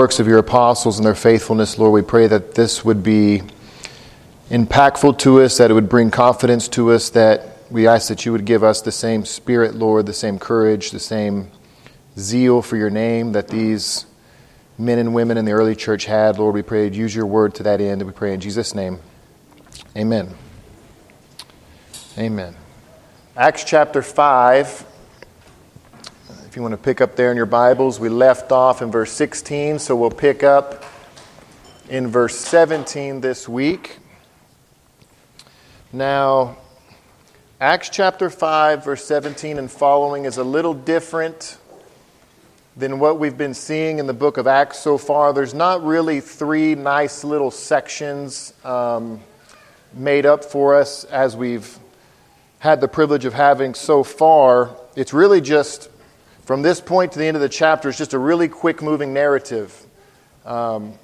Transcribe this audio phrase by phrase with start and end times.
[0.00, 3.42] works of your apostles and their faithfulness, Lord, we pray that this would be
[4.48, 8.32] impactful to us, that it would bring confidence to us, that we ask that you
[8.32, 11.50] would give us the same spirit, Lord, the same courage, the same
[12.18, 14.06] zeal for your name that these
[14.78, 16.38] men and women in the early church had.
[16.38, 19.00] Lord, we pray use your word to that end, and we pray in Jesus' name.
[19.94, 20.30] Amen.
[22.16, 22.56] Amen.
[23.36, 24.86] Acts chapter 5.
[26.50, 29.12] If you want to pick up there in your Bibles, we left off in verse
[29.12, 30.84] 16, so we'll pick up
[31.88, 33.98] in verse 17 this week.
[35.92, 36.56] Now,
[37.60, 41.56] Acts chapter 5, verse 17 and following is a little different
[42.76, 45.32] than what we've been seeing in the book of Acts so far.
[45.32, 49.20] There's not really three nice little sections um,
[49.94, 51.78] made up for us as we've
[52.58, 54.76] had the privilege of having so far.
[54.96, 55.89] It's really just,
[56.50, 59.12] from this point to the end of the chapter, it's just a really quick moving
[59.12, 59.86] narrative.
[60.44, 60.94] Um,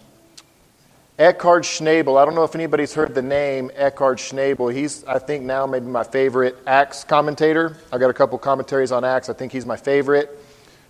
[1.20, 2.20] Eckhard Schnabel.
[2.20, 4.74] I don't know if anybody's heard the name Eckhard Schnabel.
[4.74, 7.76] He's, I think, now maybe my favorite Acts commentator.
[7.92, 9.28] I've got a couple commentaries on Acts.
[9.28, 10.36] I think he's my favorite.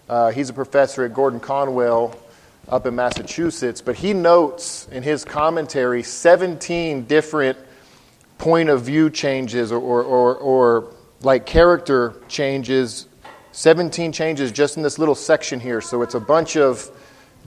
[0.08, 2.18] Uh, he's a professor at Gordon Conwell
[2.66, 3.82] up in Massachusetts.
[3.82, 7.58] But he notes in his commentary 17 different
[8.38, 13.06] point of view changes or, or, or, or like character changes,
[13.56, 15.80] 17 changes just in this little section here.
[15.80, 16.90] So it's a bunch of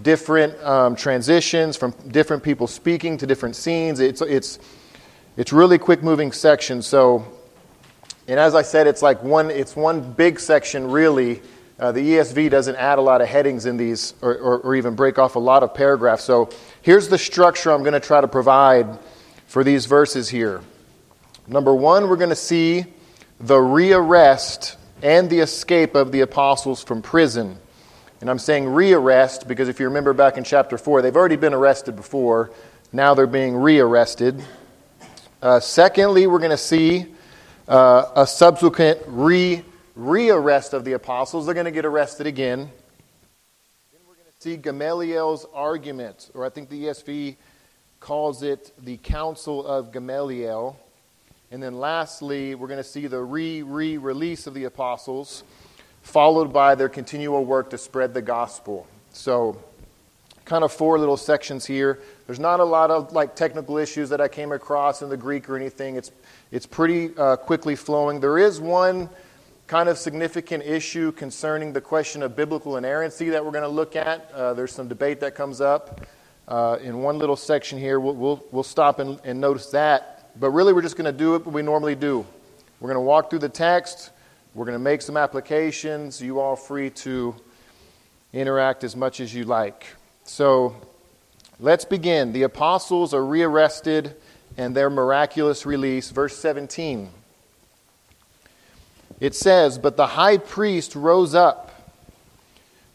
[0.01, 3.99] different um, transitions from different people speaking to different scenes.
[3.99, 4.57] It's, it's,
[5.37, 6.81] it's really quick moving section.
[6.81, 7.27] So,
[8.27, 11.43] and as I said, it's like one, it's one big section really.
[11.79, 14.95] Uh, the ESV doesn't add a lot of headings in these or, or, or even
[14.95, 16.23] break off a lot of paragraphs.
[16.23, 16.49] So
[16.81, 18.97] here's the structure I'm going to try to provide
[19.45, 20.61] for these verses here.
[21.47, 22.85] Number one, we're going to see
[23.39, 27.57] the rearrest and the escape of the apostles from prison.
[28.21, 31.53] And I'm saying rearrest because if you remember back in chapter 4, they've already been
[31.53, 32.51] arrested before.
[32.91, 34.43] Now they're being rearrested.
[35.41, 37.05] Uh, secondly, we're going to see
[37.67, 39.63] uh, a subsequent re
[39.97, 41.45] rearrest of the apostles.
[41.45, 42.69] They're going to get arrested again.
[43.91, 47.35] Then we're going to see Gamaliel's argument, or I think the ESV
[47.99, 50.77] calls it the Council of Gamaliel.
[51.51, 55.43] And then lastly, we're going to see the re re release of the apostles
[56.03, 58.85] followed by their continual work to spread the gospel.
[59.11, 59.59] So,
[60.45, 62.01] kind of four little sections here.
[62.27, 65.49] There's not a lot of like technical issues that I came across in the Greek
[65.49, 65.95] or anything.
[65.95, 66.11] It's
[66.51, 68.19] it's pretty uh, quickly flowing.
[68.19, 69.09] There is one
[69.65, 73.95] kind of significant issue concerning the question of biblical inerrancy that we're going to look
[73.95, 74.31] at.
[74.31, 76.05] Uh, there's some debate that comes up
[76.47, 77.99] uh, in one little section here.
[77.99, 80.18] We'll, we'll, we'll stop and, and notice that.
[80.39, 82.25] But really, we're just going to do it what we normally do.
[82.79, 84.11] We're going to walk through the text.
[84.55, 86.21] We're going to make some applications.
[86.21, 87.35] You all free to
[88.31, 89.85] interact as much as you like.
[90.23, 90.75] So
[91.59, 92.31] let's begin.
[92.31, 94.15] The apostles are rearrested
[94.55, 96.09] and their miraculous release.
[96.09, 97.09] Verse 17.
[99.19, 101.91] It says, But the high priest rose up,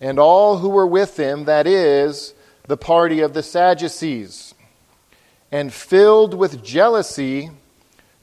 [0.00, 2.33] and all who were with him, that is,
[2.66, 4.53] the party of the Sadducees,
[5.54, 7.48] and filled with jealousy,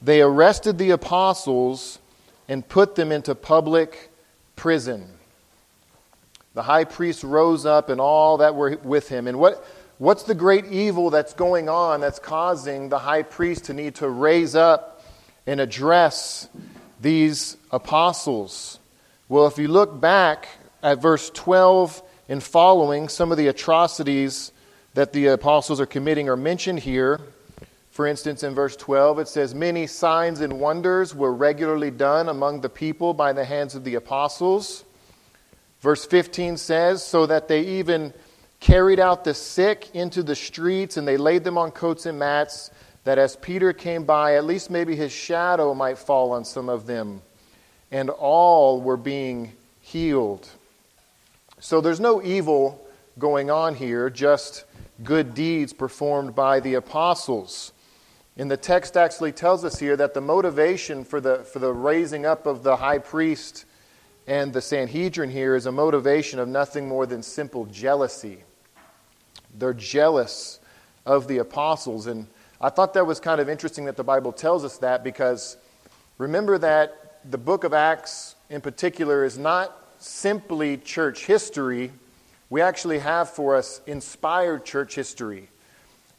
[0.02, 1.98] they arrested the apostles
[2.46, 4.10] and put them into public
[4.54, 5.08] prison.
[6.52, 9.26] The high priest rose up and all that were with him.
[9.26, 9.64] And what,
[9.96, 14.10] what's the great evil that's going on that's causing the high priest to need to
[14.10, 15.02] raise up
[15.46, 16.50] and address
[17.00, 18.78] these apostles?
[19.30, 20.48] Well, if you look back
[20.82, 24.51] at verse 12 and following, some of the atrocities
[24.94, 27.20] that the apostles are committing are mentioned here.
[27.90, 32.60] For instance, in verse 12, it says, Many signs and wonders were regularly done among
[32.60, 34.84] the people by the hands of the apostles.
[35.80, 38.14] Verse 15 says, So that they even
[38.60, 42.70] carried out the sick into the streets and they laid them on coats and mats,
[43.04, 46.86] that as Peter came by, at least maybe his shadow might fall on some of
[46.86, 47.20] them.
[47.90, 50.48] And all were being healed.
[51.60, 52.86] So there's no evil
[53.18, 54.64] going on here, just
[55.02, 57.72] good deeds performed by the apostles.
[58.36, 62.24] And the text actually tells us here that the motivation for the, for the raising
[62.24, 63.66] up of the high priest
[64.26, 68.44] and the Sanhedrin here is a motivation of nothing more than simple jealousy.
[69.58, 70.60] They're jealous
[71.04, 72.06] of the apostles.
[72.06, 72.26] And
[72.60, 75.56] I thought that was kind of interesting that the Bible tells us that because
[76.18, 81.90] remember that the book of Acts in particular is not simply church history.
[82.52, 85.48] We actually have for us inspired church history.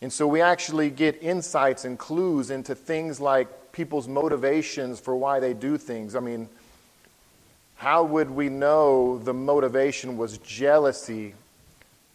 [0.02, 5.40] And so we actually get insights and clues into things like people's motivations for why
[5.40, 6.16] they do things.
[6.16, 6.50] I mean,
[7.76, 11.36] how would we know the motivation was jealousy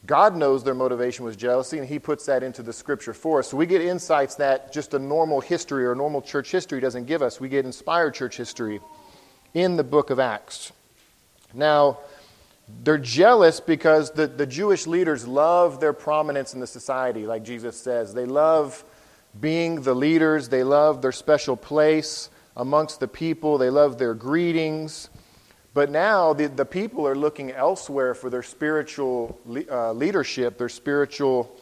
[0.06, 3.48] God knows their motivation was jealousy, and He puts that into the scripture for us.
[3.48, 7.20] So we get insights that just a normal history or normal church history doesn't give
[7.20, 7.40] us.
[7.40, 8.80] We get inspired church history
[9.54, 10.72] in the book of Acts.
[11.52, 11.98] Now,
[12.84, 17.78] they're jealous because the, the Jewish leaders love their prominence in the society, like Jesus
[17.78, 18.14] says.
[18.14, 18.84] They love
[19.40, 25.10] being the leaders, they love their special place amongst the people, they love their greetings.
[25.74, 29.38] But now the, the people are looking elsewhere for their spiritual
[29.70, 31.54] uh, leadership, their spiritual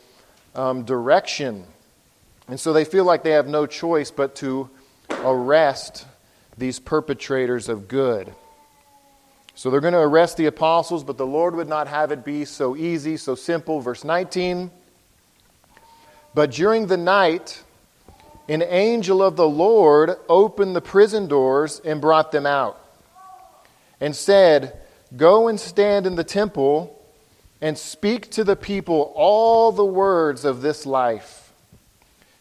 [0.55, 1.67] um, direction.
[2.49, 4.71] And so they feel like they have no choice but to
[5.11, 6.07] arrest
[6.57, 8.33] these perpetrators of good.
[9.57, 12.45] So they're going to arrest the apostles, but the Lord would not have it be
[12.45, 13.81] so easy, so simple.
[13.81, 14.71] Verse 19.
[16.35, 17.65] But during the night,
[18.51, 22.79] an angel of the Lord opened the prison doors and brought them out,
[23.99, 24.79] and said,
[25.17, 26.93] Go and stand in the temple
[27.63, 31.51] and speak to the people all the words of this life.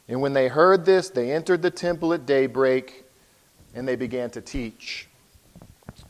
[0.09, 3.05] And when they heard this, they entered the temple at daybreak
[3.73, 5.07] and they began to teach.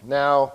[0.04, 0.54] Now,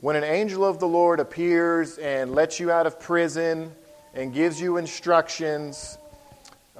[0.00, 3.72] when an angel of the Lord appears and lets you out of prison
[4.14, 5.98] and gives you instructions,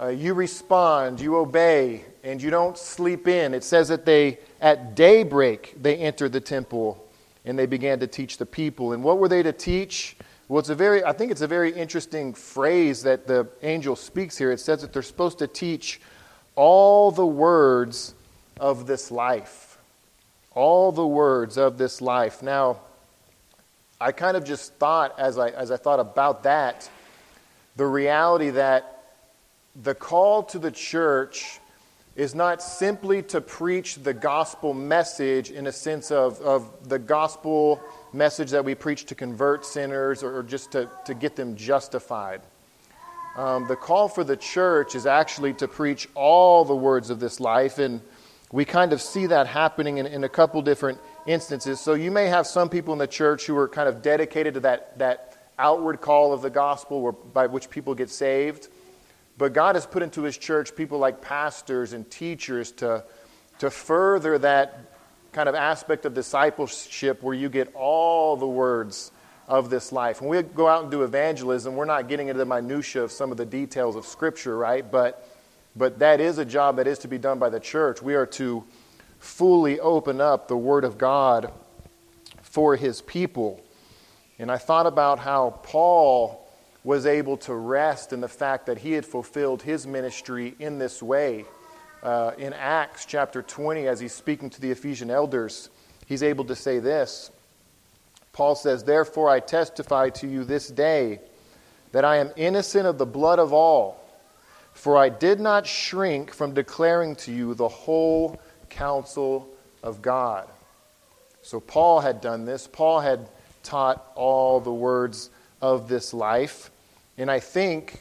[0.00, 3.54] uh, you respond, you obey, and you don't sleep in.
[3.54, 7.04] It says that they, at daybreak, they entered the temple
[7.44, 8.92] and they began to teach the people.
[8.92, 10.16] And what were they to teach?
[10.46, 14.38] Well, it's a very, I think it's a very interesting phrase that the angel speaks
[14.38, 14.52] here.
[14.52, 16.00] It says that they're supposed to teach
[16.54, 18.14] all the words
[18.60, 19.78] of this life.
[20.54, 22.42] All the words of this life.
[22.42, 22.80] Now,
[24.00, 26.88] I kind of just thought, as I, as I thought about that,
[27.74, 29.02] the reality that
[29.74, 31.58] the call to the church
[32.14, 37.80] is not simply to preach the gospel message in a sense of, of the gospel
[38.12, 42.40] message that we preach to convert sinners or, just to, to get them justified.
[43.36, 47.40] Um, the call for the church is actually to preach all the words of this
[47.40, 48.00] life, and
[48.50, 50.98] we kind of see that happening in, in a couple different
[51.28, 51.78] instances.
[51.78, 54.60] So you may have some people in the church who are kind of dedicated to
[54.60, 58.68] that, that outward call of the gospel where, by which people get saved.
[59.36, 63.04] But God has put into his church people like pastors and teachers to,
[63.58, 64.94] to further that
[65.32, 69.12] kind of aspect of discipleship where you get all the words
[69.46, 70.20] of this life.
[70.20, 73.30] When we go out and do evangelism, we're not getting into the minutia of some
[73.30, 74.90] of the details of Scripture, right?
[74.90, 75.28] But,
[75.76, 78.02] but that is a job that is to be done by the church.
[78.02, 78.64] We are to
[79.18, 81.52] fully open up the Word of God
[82.42, 83.60] for His people.
[84.38, 86.48] And I thought about how Paul
[86.84, 91.02] was able to rest in the fact that he had fulfilled his ministry in this
[91.02, 91.44] way.
[92.02, 95.68] Uh, in Acts chapter 20, as he's speaking to the Ephesian elders,
[96.06, 97.30] he's able to say this.
[98.32, 101.20] Paul says, Therefore I testify to you this day
[101.92, 104.00] that I am innocent of the blood of all,
[104.72, 109.48] for I did not shrink from declaring to you the whole counsel
[109.82, 110.48] of God.
[111.42, 112.66] So Paul had done this.
[112.66, 113.28] Paul had
[113.62, 115.30] taught all the words
[115.60, 116.70] of this life.
[117.16, 118.00] And I think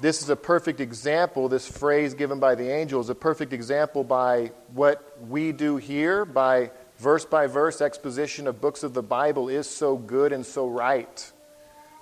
[0.00, 4.04] this is a perfect example, this phrase given by the angel is a perfect example
[4.04, 9.48] by what we do here, by verse by verse exposition of books of the Bible
[9.48, 11.32] is so good and so right.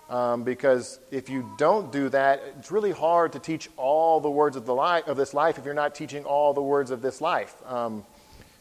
[0.09, 4.57] Um, because if you don't do that, it's really hard to teach all the words
[4.57, 7.21] of, the li- of this life if you're not teaching all the words of this
[7.21, 7.55] life.
[7.67, 8.05] Um,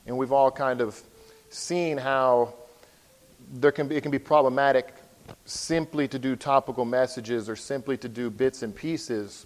[0.08, 1.00] and we've all kind of
[1.50, 2.54] seen how
[3.54, 4.94] there can be, it can be problematic
[5.46, 9.46] simply to do topical messages or simply to do bits and pieces.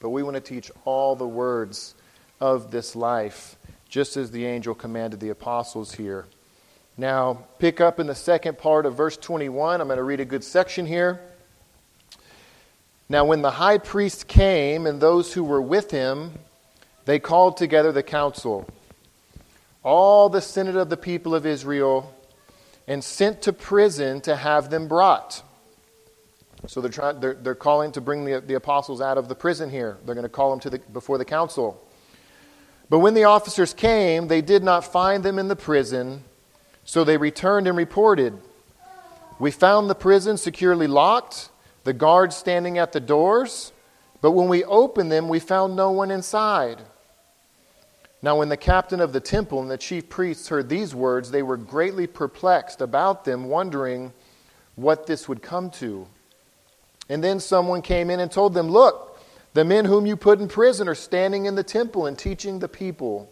[0.00, 1.94] But we want to teach all the words
[2.40, 3.56] of this life,
[3.88, 6.26] just as the angel commanded the apostles here.
[7.00, 9.80] Now, pick up in the second part of verse 21.
[9.80, 11.18] I'm going to read a good section here.
[13.08, 16.32] Now, when the high priest came and those who were with him,
[17.06, 18.68] they called together the council,
[19.82, 22.14] all the senate of the people of Israel,
[22.86, 25.42] and sent to prison to have them brought.
[26.66, 29.70] So they're, trying, they're, they're calling to bring the, the apostles out of the prison
[29.70, 29.96] here.
[30.04, 31.82] They're going to call them to the, before the council.
[32.90, 36.24] But when the officers came, they did not find them in the prison
[36.90, 38.36] so they returned and reported
[39.38, 41.50] We found the prison securely locked,
[41.84, 43.72] the guards standing at the doors,
[44.20, 46.82] but when we opened them, we found no one inside.
[48.22, 51.44] Now, when the captain of the temple and the chief priests heard these words, they
[51.44, 54.12] were greatly perplexed about them, wondering
[54.74, 56.08] what this would come to.
[57.08, 59.16] And then someone came in and told them, Look,
[59.54, 62.68] the men whom you put in prison are standing in the temple and teaching the
[62.68, 63.30] people.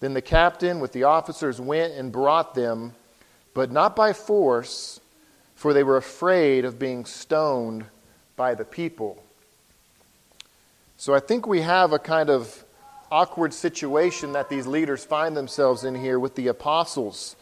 [0.00, 2.94] Then the captain with the officers went and brought them,
[3.54, 5.00] but not by force,
[5.54, 7.84] for they were afraid of being stoned
[8.34, 9.22] by the people.
[10.96, 12.64] So I think we have a kind of
[13.10, 17.36] awkward situation that these leaders find themselves in here with the apostles.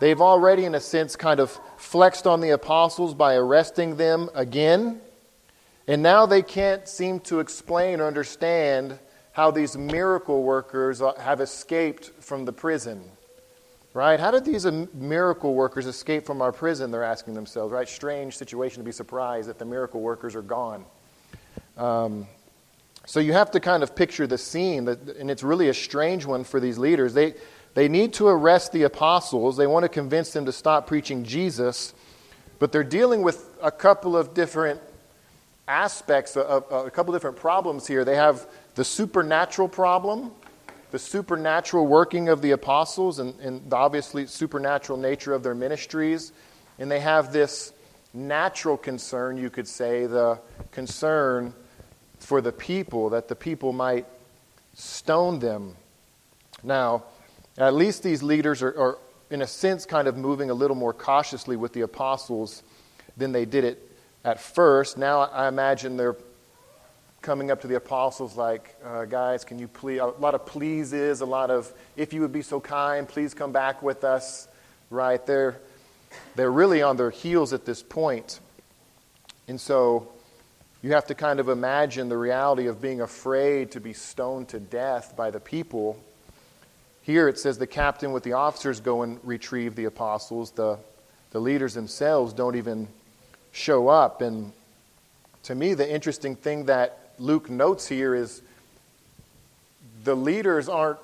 [0.00, 5.00] They've already, in a sense, kind of flexed on the apostles by arresting them again.
[5.86, 8.98] And now they can't seem to explain or understand
[9.34, 13.02] how these miracle workers have escaped from the prison.
[13.92, 14.18] Right?
[14.18, 16.90] How did these miracle workers escape from our prison?
[16.90, 17.88] They're asking themselves, right?
[17.88, 20.84] Strange situation to be surprised that the miracle workers are gone.
[21.76, 22.28] Um,
[23.06, 26.24] so you have to kind of picture the scene, that, and it's really a strange
[26.24, 27.12] one for these leaders.
[27.12, 27.34] They,
[27.74, 31.92] they need to arrest the apostles, they want to convince them to stop preaching Jesus,
[32.60, 34.80] but they're dealing with a couple of different
[35.66, 38.04] aspects, of a couple of different problems here.
[38.04, 40.32] They have the supernatural problem,
[40.90, 46.32] the supernatural working of the apostles and, and the obviously supernatural nature of their ministries.
[46.78, 47.72] And they have this
[48.12, 50.40] natural concern, you could say, the
[50.70, 51.54] concern
[52.18, 54.06] for the people, that the people might
[54.74, 55.76] stone them.
[56.62, 57.04] Now,
[57.58, 58.98] at least these leaders are, are,
[59.30, 62.62] in a sense, kind of moving a little more cautiously with the apostles
[63.16, 64.96] than they did it at first.
[64.98, 66.16] Now, I imagine they're
[67.24, 71.22] coming up to the apostles like, uh, guys, can you please, a lot of pleases,
[71.22, 74.46] a lot of, if you would be so kind, please come back with us,
[74.90, 75.24] right?
[75.24, 75.58] They're,
[76.36, 78.40] they're really on their heels at this point.
[79.48, 80.12] And so
[80.82, 84.60] you have to kind of imagine the reality of being afraid to be stoned to
[84.60, 85.98] death by the people.
[87.00, 90.50] Here it says the captain with the officers go and retrieve the apostles.
[90.50, 90.78] The,
[91.30, 92.86] the leaders themselves don't even
[93.50, 94.20] show up.
[94.20, 94.52] And
[95.44, 98.42] to me, the interesting thing that Luke notes here is
[100.02, 100.98] the leaders aren't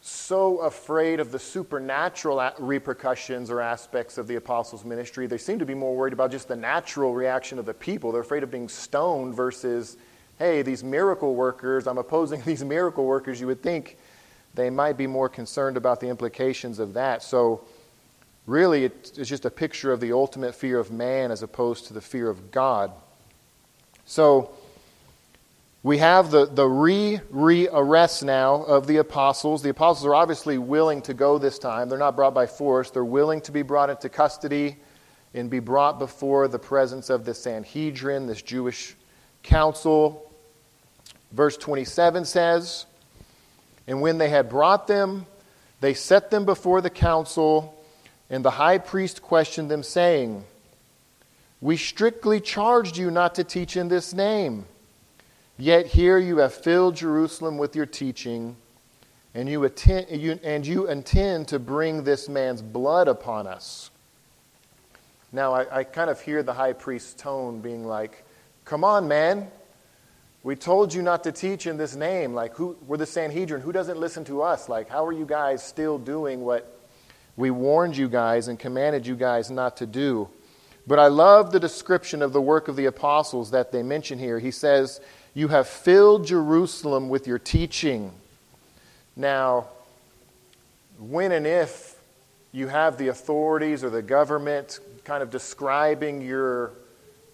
[0.00, 5.26] so afraid of the supernatural repercussions or aspects of the apostles' ministry.
[5.26, 8.12] They seem to be more worried about just the natural reaction of the people.
[8.12, 9.96] They're afraid of being stoned versus,
[10.38, 13.40] hey, these miracle workers, I'm opposing these miracle workers.
[13.40, 13.98] You would think
[14.54, 17.22] they might be more concerned about the implications of that.
[17.22, 17.62] So,
[18.46, 22.00] really, it's just a picture of the ultimate fear of man as opposed to the
[22.00, 22.92] fear of God.
[24.06, 24.50] So,
[25.88, 29.62] we have the, the re re arrest now of the apostles.
[29.62, 31.88] The apostles are obviously willing to go this time.
[31.88, 34.76] They're not brought by force, they're willing to be brought into custody
[35.32, 38.96] and be brought before the presence of the Sanhedrin, this Jewish
[39.42, 40.30] council.
[41.32, 42.84] Verse 27 says,
[43.86, 45.24] And when they had brought them,
[45.80, 47.82] they set them before the council,
[48.28, 50.44] and the high priest questioned them, saying,
[51.62, 54.66] We strictly charged you not to teach in this name.
[55.58, 58.56] Yet here you have filled Jerusalem with your teaching,
[59.34, 63.90] and you, attend, you, and you intend to bring this man's blood upon us.
[65.32, 68.24] Now, I, I kind of hear the high priest's tone being like,
[68.64, 69.48] Come on, man.
[70.42, 72.34] We told you not to teach in this name.
[72.34, 73.62] Like, who, we're the Sanhedrin.
[73.62, 74.68] Who doesn't listen to us?
[74.68, 76.78] Like, how are you guys still doing what
[77.36, 80.28] we warned you guys and commanded you guys not to do?
[80.86, 84.38] But I love the description of the work of the apostles that they mention here.
[84.38, 85.00] He says,
[85.34, 88.12] you have filled Jerusalem with your teaching.
[89.16, 89.68] Now,
[90.98, 91.96] when and if
[92.52, 96.72] you have the authorities or the government kind of describing your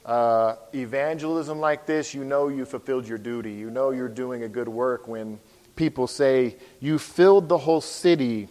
[0.04, 3.52] uh, evangelism like this, you know you fulfilled your duty.
[3.52, 5.38] You know you're doing a good work when
[5.76, 8.48] people say, You filled the whole city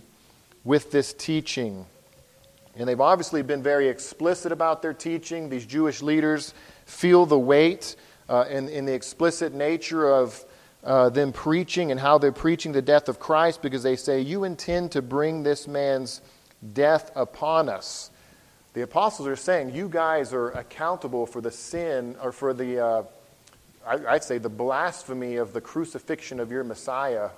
[0.64, 1.86] with this teaching.
[2.76, 5.50] And they've obviously been very explicit about their teaching.
[5.50, 6.54] These Jewish leaders
[6.86, 7.96] feel the weight
[8.30, 10.44] uh, in, in the explicit nature of
[10.84, 14.44] uh, them preaching and how they're preaching the death of Christ because they say, You
[14.44, 16.22] intend to bring this man's
[16.74, 18.12] death upon us.
[18.74, 23.04] The apostles are saying, You guys are accountable for the sin or for the, uh,
[23.86, 27.30] I, I'd say, the blasphemy of the crucifixion of your Messiah.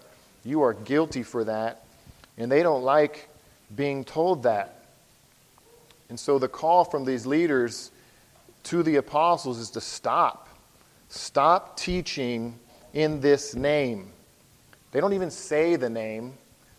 [0.44, 1.84] You are guilty for that.
[2.38, 3.30] And they don't like
[3.76, 4.86] being told that.
[6.10, 7.92] And so the call from these leaders
[8.66, 10.45] to the apostles is to stop.
[11.16, 12.60] Stop teaching
[12.94, 14.12] in this name.
[14.92, 16.34] They don't even say the name.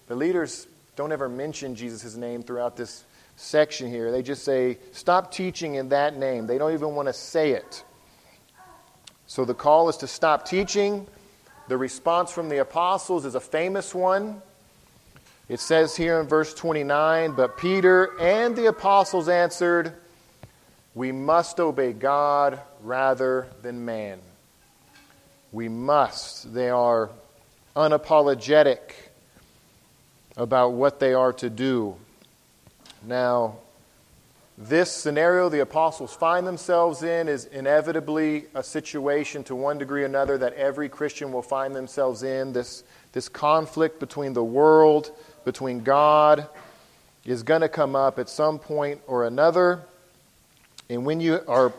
[0.09, 3.05] The leaders don't ever mention Jesus' name throughout this
[3.37, 4.13] section here.
[4.13, 6.47] They just say, Stop teaching in that name.
[6.47, 7.83] They don't even want to say it.
[9.27, 11.07] So the call is to stop teaching.
[11.69, 14.43] The response from the apostles is a famous one.
[15.49, 19.95] It says here in verse 29 But Peter and the apostles answered,
[20.95, 24.21] We must obey God rather than man.
[25.51, 26.55] We must.
[26.55, 27.11] They are
[27.75, 28.79] unapologetic
[30.37, 31.97] about what they are to do.
[33.05, 33.57] Now,
[34.59, 40.07] this scenario the apostles find themselves in is inevitably a situation to one degree or
[40.07, 42.53] another that every Christian will find themselves in.
[42.53, 45.11] This, this conflict between the world,
[45.45, 46.49] between God,
[47.25, 49.83] is going to come up at some point or another.
[50.89, 51.73] And when you are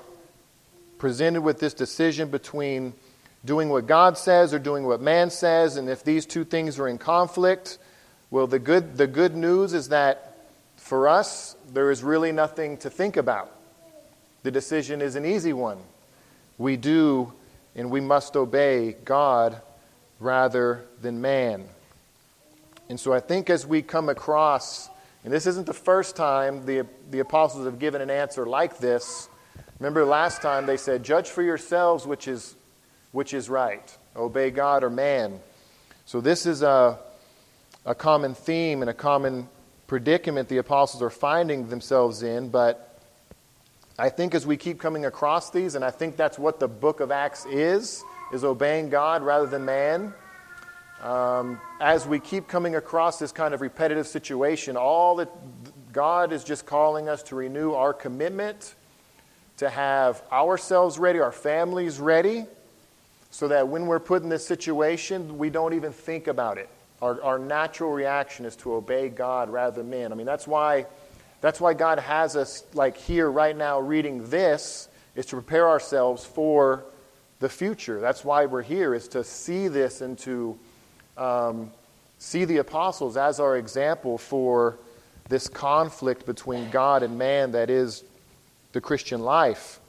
[0.98, 2.94] presented with this decision between
[3.46, 6.88] doing what God says or doing what man says, and if these two things are
[6.88, 7.78] in conflict,
[8.30, 10.38] well, the good, the good news is that
[10.76, 13.54] for us, there is really nothing to think about.
[14.44, 15.80] The decision is an easy one.
[16.58, 17.34] We do
[17.76, 19.62] and we must obey God
[20.20, 21.70] rather than man.
[22.90, 24.90] And so I think as we come across,
[25.24, 29.30] and this isn't the first time the, the apostles have given an answer like this.
[29.80, 32.56] Remember last time they said, Judge for yourselves which is,
[33.12, 35.40] which is right, obey God or man.
[36.06, 36.98] So this is a,
[37.86, 39.48] a common theme and a common
[39.86, 43.00] predicament the apostles are finding themselves in, but
[44.00, 47.00] I think as we keep coming across these, and I think that's what the book
[47.00, 48.04] of Acts is,
[48.34, 50.14] is obeying God rather than man.
[51.04, 55.30] Um, as we keep coming across this kind of repetitive situation, all that
[55.94, 58.76] God is just calling us to renew our commitment
[59.58, 62.46] to have ourselves ready, our families ready,
[63.32, 66.70] so that when we're put in this situation, we don't even think about it.
[67.02, 70.12] Our, our natural reaction is to obey God rather than men.
[70.12, 70.86] I mean, that's why,
[71.42, 76.26] that's why God has us, like here right now, reading this, is to prepare ourselves
[76.26, 76.86] for
[77.40, 78.00] the future.
[78.00, 80.58] That's why we're here, is to see this and to
[81.18, 81.72] um,
[82.18, 84.78] see the apostles as our example for
[85.30, 88.04] this conflict between God and man that is
[88.78, 89.80] the Christian life.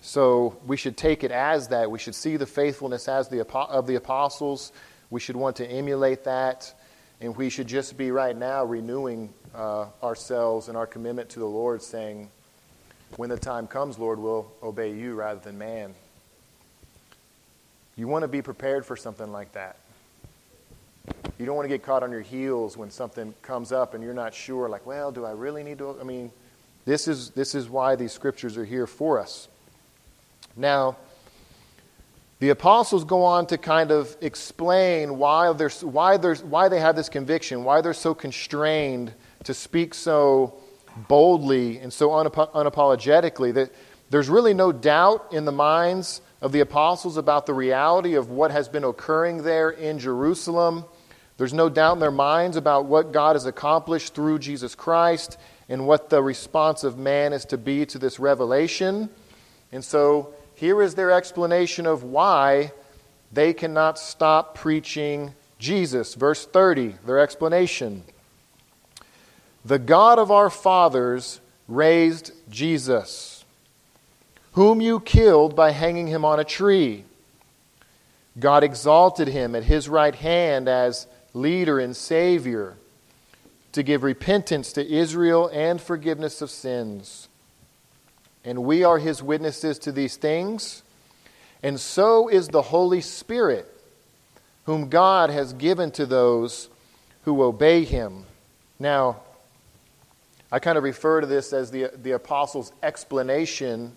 [0.00, 1.90] So we should take it as that.
[1.90, 4.72] We should see the faithfulness as the, of the apostles
[5.10, 6.72] we should want to emulate that,
[7.20, 11.44] and we should just be right now renewing uh, ourselves and our commitment to the
[11.46, 12.30] Lord, saying,
[13.16, 15.94] When the time comes, Lord, we'll obey you rather than man.
[17.94, 19.76] You want to be prepared for something like that.
[21.38, 24.14] You don't want to get caught on your heels when something comes up and you're
[24.14, 25.94] not sure, like, well, do I really need to?
[26.00, 26.30] I mean,
[26.84, 29.48] this is, this is why these scriptures are here for us.
[30.56, 30.96] Now,
[32.40, 36.96] the apostles go on to kind of explain why, they're, why, they're, why they have
[36.96, 39.12] this conviction, why they're so constrained
[39.44, 40.54] to speak so
[41.08, 43.70] boldly and so unapologetically that
[44.10, 48.50] there's really no doubt in the minds of the apostles about the reality of what
[48.50, 50.84] has been occurring there in Jerusalem.
[51.38, 55.86] There's no doubt in their minds about what God has accomplished through Jesus Christ and
[55.86, 59.08] what the response of man is to be to this revelation.
[59.70, 62.72] And so here is their explanation of why
[63.32, 66.14] they cannot stop preaching Jesus.
[66.14, 68.02] Verse 30, their explanation.
[69.64, 73.44] The God of our fathers raised Jesus,
[74.52, 77.04] whom you killed by hanging him on a tree.
[78.38, 82.76] God exalted him at his right hand as leader and Savior
[83.72, 87.28] to give repentance to Israel and forgiveness of sins
[88.44, 90.82] and we are his witnesses to these things.
[91.62, 93.68] And so is the Holy Spirit,
[94.64, 96.68] whom God has given to those
[97.24, 98.24] who obey him.
[98.78, 99.20] Now,
[100.50, 103.96] I kind of refer to this as the, the apostles' explanation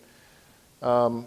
[0.81, 1.25] um,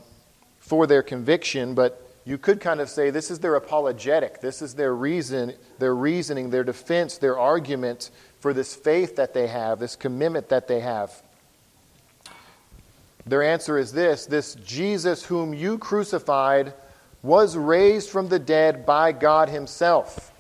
[0.61, 4.41] for their conviction, but you could kind of say this is their apologetic.
[4.41, 9.47] This is their reason, their reasoning, their defense, their argument for this faith that they
[9.47, 11.23] have, this commitment that they have.
[13.27, 16.73] Their answer is this this Jesus, whom you crucified,
[17.23, 20.33] was raised from the dead by God Himself.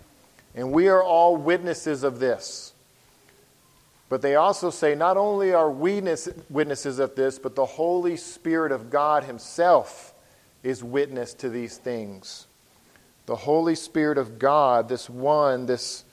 [0.54, 2.72] And we are all witnesses of this.
[4.08, 6.00] But they also say not only are we
[6.48, 10.14] witnesses of this, but the Holy Spirit of God Himself
[10.62, 12.46] is witness to these things.
[13.26, 16.04] The Holy Spirit of God, this one, this,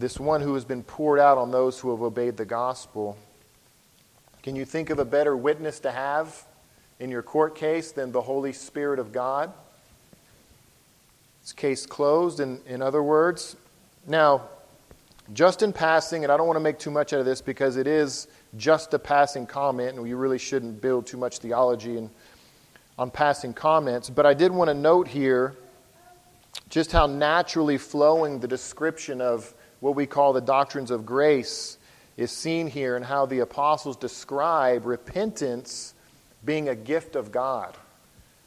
[0.00, 3.18] this one who has been poured out on those who have obeyed the gospel.
[4.42, 6.46] Can you think of a better witness to have
[6.98, 9.52] in your court case than the Holy Spirit of God?
[11.42, 13.56] It's case closed, in, in other words.
[14.06, 14.48] Now,
[15.34, 17.76] just in passing, and I don't want to make too much out of this because
[17.76, 22.10] it is just a passing comment, and we really shouldn't build too much theology in,
[22.98, 25.56] on passing comments, but I did want to note here
[26.70, 31.78] just how naturally flowing the description of what we call the doctrines of grace
[32.16, 35.94] is seen here in how the apostles describe repentance
[36.44, 37.76] being a gift of God.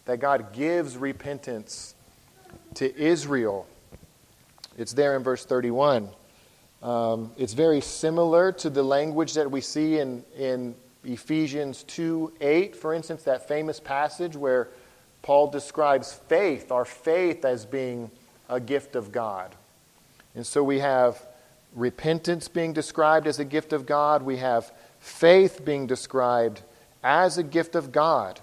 [0.05, 1.95] That God gives repentance
[2.75, 3.65] to Israel.
[4.77, 6.09] It's there in verse 31.
[6.81, 12.75] Um, it's very similar to the language that we see in, in Ephesians 2 8,
[12.75, 14.69] for instance, that famous passage where
[15.21, 18.11] Paul describes faith, our faith, as being
[18.49, 19.55] a gift of God.
[20.35, 21.25] And so we have
[21.75, 26.61] repentance being described as a gift of God, we have faith being described
[27.03, 28.39] as a gift of God.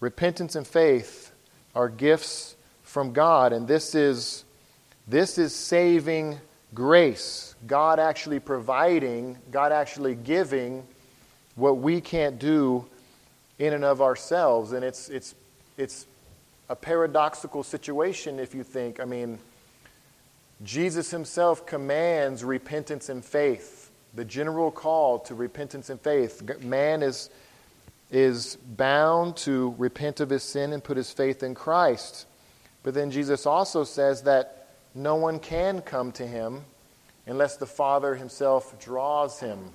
[0.00, 1.32] Repentance and faith
[1.74, 4.44] are gifts from God, and this is,
[5.06, 6.38] this is saving
[6.74, 7.54] grace.
[7.66, 10.84] God actually providing, God actually giving
[11.56, 12.86] what we can't do
[13.58, 14.72] in and of ourselves.
[14.72, 15.34] And it's, it's,
[15.76, 16.06] it's
[16.68, 19.38] a paradoxical situation if you think, I mean,
[20.62, 26.42] Jesus himself commands repentance and faith, the general call to repentance and faith.
[26.62, 27.30] Man is,
[28.10, 32.26] is bound to repent of his sin and put his faith in Christ.
[32.82, 36.64] But then Jesus also says that no one can come to him
[37.26, 39.70] unless the Father himself draws him.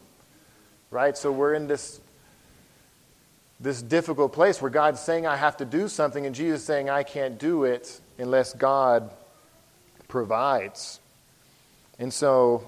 [0.91, 1.17] Right?
[1.17, 2.01] So we're in this
[3.59, 7.03] this difficult place where God's saying I have to do something and Jesus saying I
[7.03, 9.09] can't do it unless God
[10.13, 10.99] provides.
[11.97, 12.63] And so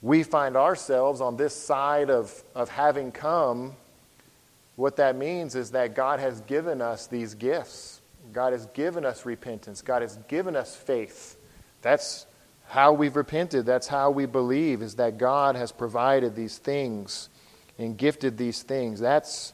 [0.00, 3.76] we find ourselves on this side of, of having come.
[4.74, 8.00] What that means is that God has given us these gifts.
[8.32, 9.82] God has given us repentance.
[9.82, 11.36] God has given us faith.
[11.82, 12.24] That's
[12.68, 13.66] how we've repented.
[13.66, 17.28] That's how we believe, is that God has provided these things
[17.78, 19.00] and gifted these things.
[19.00, 19.52] That's,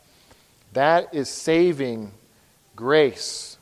[0.74, 2.12] that is saving
[2.76, 3.58] grace.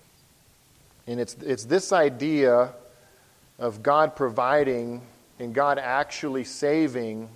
[1.06, 2.74] And it's, it's this idea
[3.58, 5.02] of God providing
[5.38, 7.28] and God actually saving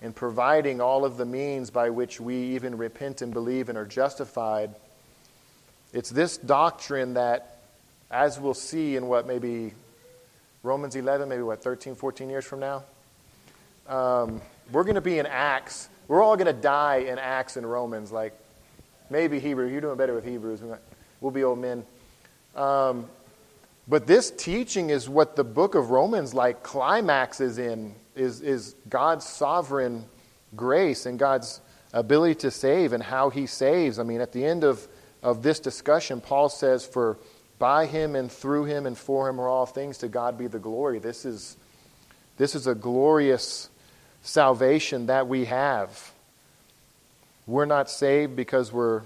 [0.00, 3.86] and providing all of the means by which we even repent and believe and are
[3.86, 4.74] justified.
[5.92, 7.58] It's this doctrine that,
[8.10, 9.72] as we'll see in what maybe
[10.62, 12.84] Romans 11, maybe what, 13, 14 years from now?
[13.88, 14.40] Um,
[14.70, 15.88] we're going to be in Acts.
[16.08, 18.38] We're all going to die in Acts and Romans, like
[19.10, 19.66] maybe Hebrew.
[19.66, 20.60] You're doing better with Hebrews.
[21.20, 21.84] We'll be old men.
[22.54, 23.08] Um,
[23.88, 29.24] but this teaching is what the book of Romans like climaxes in is, is God's
[29.26, 30.04] sovereign
[30.54, 31.60] grace and God's
[31.94, 33.98] ability to save and how he saves.
[33.98, 34.86] I mean, at the end of,
[35.22, 37.16] of this discussion, Paul says, For
[37.58, 39.98] by him and through him and for him are all things.
[39.98, 40.98] To God be the glory.
[40.98, 41.56] This is,
[42.36, 43.70] this is a glorious
[44.22, 46.12] salvation that we have.
[47.46, 49.00] We're not saved because we're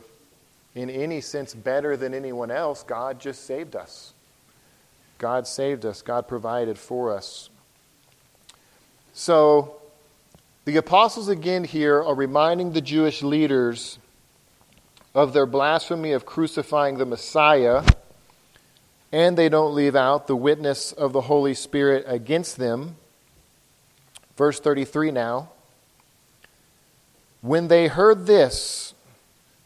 [0.75, 2.83] in any sense better than anyone else.
[2.83, 4.15] God just saved us.
[5.23, 6.03] God saved us.
[6.03, 7.49] God provided for us.
[9.13, 9.77] So,
[10.65, 14.01] the apostles again here are reminding the Jewish leaders
[15.15, 17.85] of their blasphemy of crucifying the Messiah
[19.13, 22.97] and they don't leave out the witness of the Holy Spirit against them.
[24.37, 25.51] Verse 33 now.
[27.43, 28.93] When they heard this,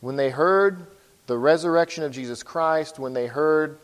[0.02, 0.86] when they heard
[1.26, 3.78] the resurrection of Jesus Christ, when they heard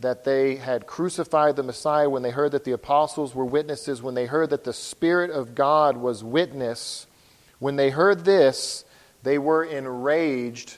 [0.00, 4.14] that they had crucified the Messiah, when they heard that the apostles were witnesses, when
[4.14, 7.06] they heard that the Spirit of God was witness,
[7.58, 8.84] when they heard this,
[9.22, 10.76] they were enraged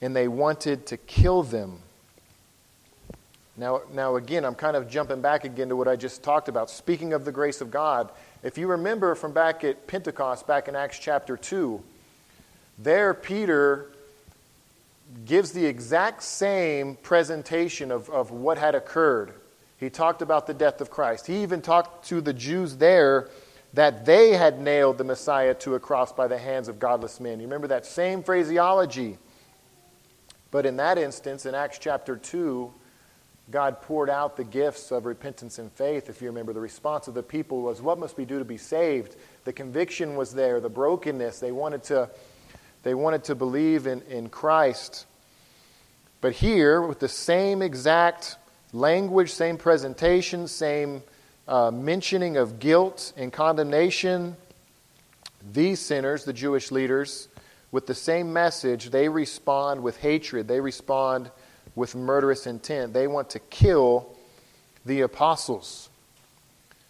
[0.00, 1.80] and they wanted to kill them.
[3.56, 6.70] Now, now, again, I'm kind of jumping back again to what I just talked about.
[6.70, 8.10] Speaking of the grace of God,
[8.42, 11.82] if you remember from back at Pentecost, back in Acts chapter 2,
[12.78, 13.90] there Peter
[15.24, 19.32] gives the exact same presentation of, of what had occurred.
[19.76, 21.26] He talked about the death of Christ.
[21.26, 23.28] He even talked to the Jews there
[23.72, 27.38] that they had nailed the Messiah to a cross by the hands of godless men.
[27.40, 29.18] You remember that same phraseology.
[30.50, 32.72] But in that instance, in Acts chapter 2,
[33.50, 36.08] God poured out the gifts of repentance and faith.
[36.08, 38.56] If you remember, the response of the people was, What must we do to be
[38.56, 39.16] saved?
[39.44, 41.40] The conviction was there, the brokenness.
[41.40, 42.10] They wanted to,
[42.82, 45.06] they wanted to believe in, in Christ.
[46.20, 48.36] But here, with the same exact
[48.72, 51.02] language, same presentation, same
[51.48, 54.36] uh, mentioning of guilt and condemnation,
[55.52, 57.28] these sinners, the Jewish leaders,
[57.72, 60.48] with the same message, they respond with hatred.
[60.48, 61.30] They respond
[61.74, 62.92] with murderous intent.
[62.92, 64.16] They want to kill
[64.84, 65.88] the apostles.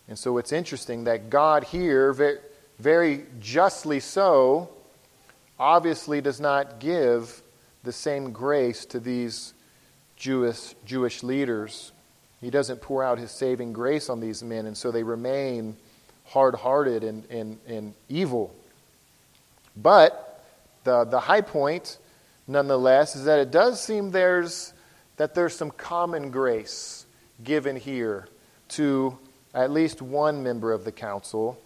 [0.09, 2.39] And so it's interesting that God here, very,
[2.79, 4.71] very justly so,
[5.61, 7.41] obviously does not give
[7.85, 9.55] the same grace to these
[10.17, 11.93] Jewish, Jewish leaders.
[12.41, 15.77] He doesn't pour out his saving grace on these men, and so they remain
[16.25, 18.53] hard hearted and, and, and evil.
[19.77, 20.45] But
[20.83, 21.99] the, the high point
[22.51, 24.75] nonetheless, is that it does seem there's,
[25.17, 27.07] that there's some common grace
[27.43, 28.29] given here
[28.69, 29.17] to
[29.55, 31.59] at least one member of the council.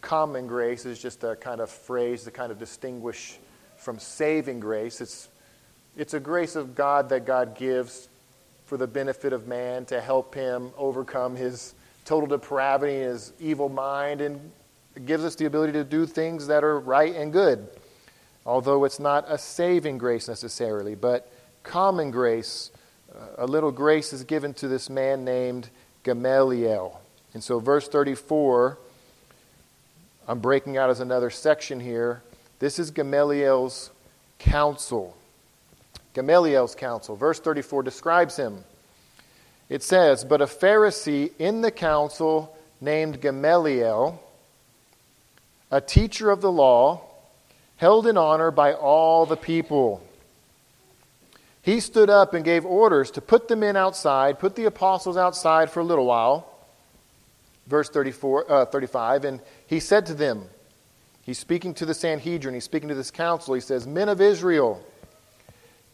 [0.00, 3.38] Common grace is just a kind of phrase to kind of distinguish
[3.76, 5.00] from saving grace.
[5.00, 5.28] It's,
[5.96, 8.08] it's a grace of God that God gives
[8.66, 14.20] for the benefit of man to help him overcome his total depravity, his evil mind,
[14.20, 14.50] and
[15.04, 17.68] gives us the ability to do things that are right and good.
[18.46, 21.30] Although it's not a saving grace necessarily, but
[21.62, 22.70] common grace,
[23.14, 25.68] uh, a little grace is given to this man named
[26.02, 27.00] Gamaliel.
[27.34, 28.78] And so, verse 34,
[30.30, 32.22] I'm breaking out as another section here.
[32.60, 33.90] This is Gamaliel's
[34.38, 35.16] counsel.
[36.14, 37.16] Gamaliel's counsel.
[37.16, 38.62] Verse 34 describes him.
[39.68, 44.22] It says, But a Pharisee in the council named Gamaliel,
[45.68, 47.00] a teacher of the law,
[47.78, 50.00] held in honor by all the people.
[51.60, 55.72] He stood up and gave orders to put the men outside, put the apostles outside
[55.72, 56.46] for a little while.
[57.66, 59.40] Verse 34, uh, 35, and
[59.70, 60.46] he said to them,
[61.22, 63.54] He's speaking to the Sanhedrin, he's speaking to this council.
[63.54, 64.84] He says, Men of Israel,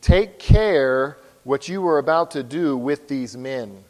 [0.01, 3.85] take care what you are about to do with these men.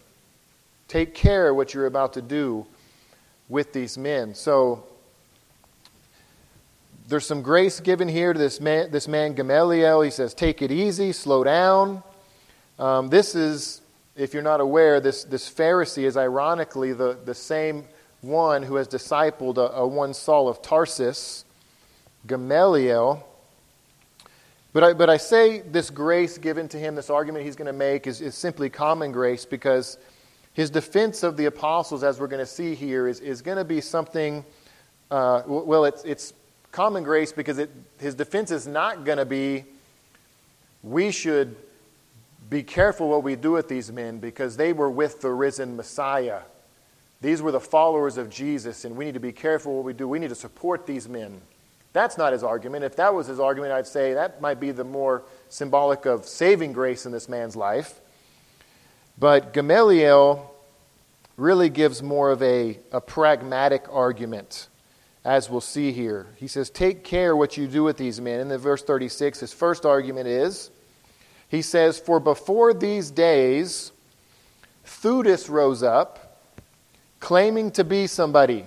[0.88, 2.66] Take care what you're about to do
[3.48, 4.34] with these men.
[4.34, 4.84] So,
[7.06, 10.00] there's some grace given here to this man, this man Gamaliel.
[10.00, 12.02] He says, Take it easy, slow down.
[12.80, 13.82] Um, this is,
[14.16, 17.84] if you're not aware, this, this Pharisee is ironically the, the same
[18.20, 21.44] one who has discipled a, a one Saul of Tarsus,
[22.26, 23.26] Gamaliel.
[24.72, 27.72] But I, but I say this grace given to him, this argument he's going to
[27.72, 29.98] make, is, is simply common grace because
[30.52, 33.64] his defense of the apostles, as we're going to see here, is, is going to
[33.64, 34.44] be something,
[35.10, 36.34] uh, well, it's, it's
[36.72, 39.64] common grace because it, his defense is not going to be
[40.82, 41.56] we should
[42.48, 46.42] be careful what we do with these men because they were with the risen Messiah.
[47.20, 50.06] These were the followers of Jesus, and we need to be careful what we do.
[50.06, 51.40] We need to support these men.
[51.92, 52.84] That's not his argument.
[52.84, 56.72] If that was his argument, I'd say that might be the more symbolic of saving
[56.72, 58.00] grace in this man's life.
[59.18, 60.52] But Gamaliel
[61.38, 64.68] really gives more of a, a pragmatic argument
[65.26, 66.28] as we'll see here.
[66.36, 68.38] He says, Take care what you do with these men.
[68.38, 70.70] In the verse 36, his first argument is,
[71.48, 73.90] he says, For before these days,
[74.84, 76.25] Theudas rose up,
[77.26, 78.64] claiming to be somebody.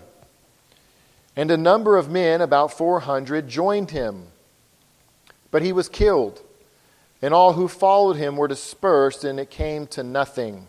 [1.33, 4.25] And a number of men, about 400, joined him.
[5.49, 6.41] But he was killed,
[7.21, 10.67] and all who followed him were dispersed, and it came to nothing.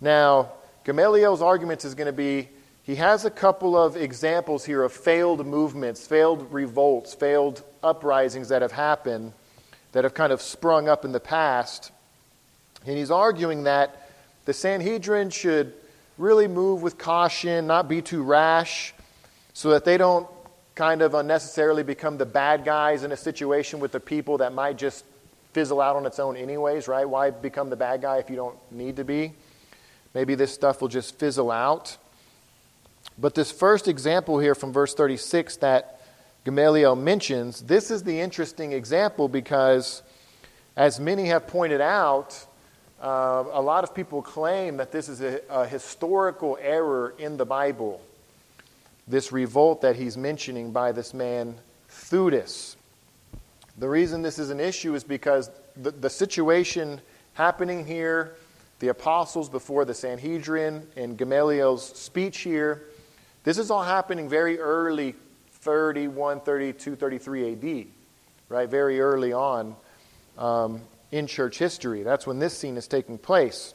[0.00, 0.52] Now,
[0.84, 2.48] Gamaliel's argument is going to be
[2.84, 8.62] he has a couple of examples here of failed movements, failed revolts, failed uprisings that
[8.62, 9.32] have happened,
[9.90, 11.90] that have kind of sprung up in the past.
[12.86, 14.08] And he's arguing that
[14.44, 15.74] the Sanhedrin should
[16.20, 18.92] really move with caution, not be too rash,
[19.54, 20.28] so that they don't
[20.74, 24.76] kind of unnecessarily become the bad guys in a situation with the people that might
[24.76, 25.04] just
[25.54, 27.08] fizzle out on its own, anyways, right?
[27.08, 29.32] Why become the bad guy if you don't need to be?
[30.12, 31.96] Maybe this stuff will just fizzle out.
[33.18, 36.02] But this first example here from verse 36 that
[36.44, 40.02] Gamaliel mentions, this is the interesting example because,
[40.76, 42.46] as many have pointed out,
[43.00, 47.46] uh, a lot of people claim that this is a, a historical error in the
[47.46, 48.00] Bible.
[49.08, 51.56] This revolt that he's mentioning by this man,
[51.88, 52.76] Theudas.
[53.78, 57.00] The reason this is an issue is because the, the situation
[57.32, 58.36] happening here,
[58.80, 62.82] the apostles before the Sanhedrin, and Gamaliel's speech here,
[63.44, 65.14] this is all happening very early,
[65.52, 67.86] 31, 32, 33 AD,
[68.50, 68.68] right?
[68.68, 69.74] Very early on
[70.36, 72.02] um, in church history.
[72.02, 73.74] That's when this scene is taking place.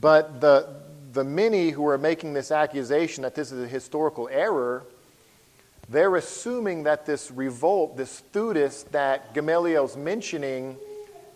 [0.00, 0.68] But the,
[1.12, 4.84] the many who are making this accusation that this is a historical error,
[5.88, 10.76] they're assuming that this revolt, this Theudas that Gamaliel's mentioning,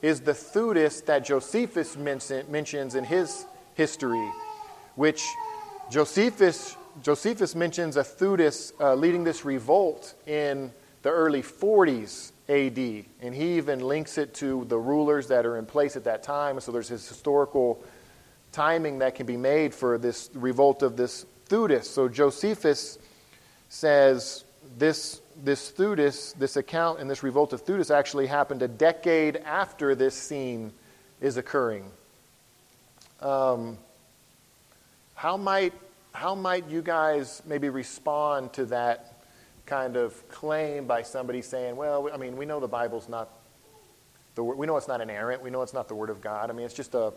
[0.01, 4.31] is the Theudas that Josephus mentions in his history,
[4.95, 5.23] which
[5.91, 13.35] Josephus, Josephus mentions a Theudas uh, leading this revolt in the early 40s AD, and
[13.35, 16.61] he even links it to the rulers that are in place at that time.
[16.61, 17.83] So there's this historical
[18.53, 21.85] timing that can be made for this revolt of this Theudas.
[21.85, 22.99] So Josephus
[23.69, 24.45] says
[24.79, 29.95] this, this Theudas, this account and this revolt of Theudas actually happened a decade after
[29.95, 30.73] this scene
[31.21, 31.91] is occurring.
[33.21, 33.79] Um,
[35.15, 35.73] how might,
[36.13, 39.16] how might you guys maybe respond to that
[39.67, 43.29] kind of claim by somebody saying, well, I mean, we know the Bible's not,
[44.35, 45.43] the, we know it's not inerrant.
[45.43, 46.51] We know it's not the Word of God.
[46.51, 47.13] I mean, it's just a,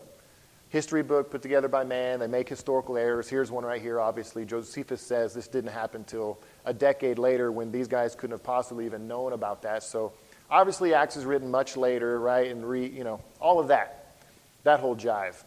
[0.70, 2.20] history book put together by man.
[2.20, 3.28] They make historical errors.
[3.28, 4.44] Here's one right here, obviously.
[4.44, 8.86] Josephus says this didn't happen until a decade later when these guys couldn't have possibly
[8.86, 9.82] even known about that.
[9.82, 10.12] So
[10.48, 12.50] obviously, Acts is written much later, right?
[12.50, 14.14] And re, you know, all of that,
[14.62, 15.42] that whole jive.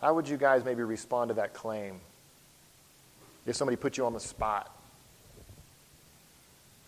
[0.00, 2.00] How would you guys maybe respond to that claim?
[3.46, 4.73] If somebody put you on the spot.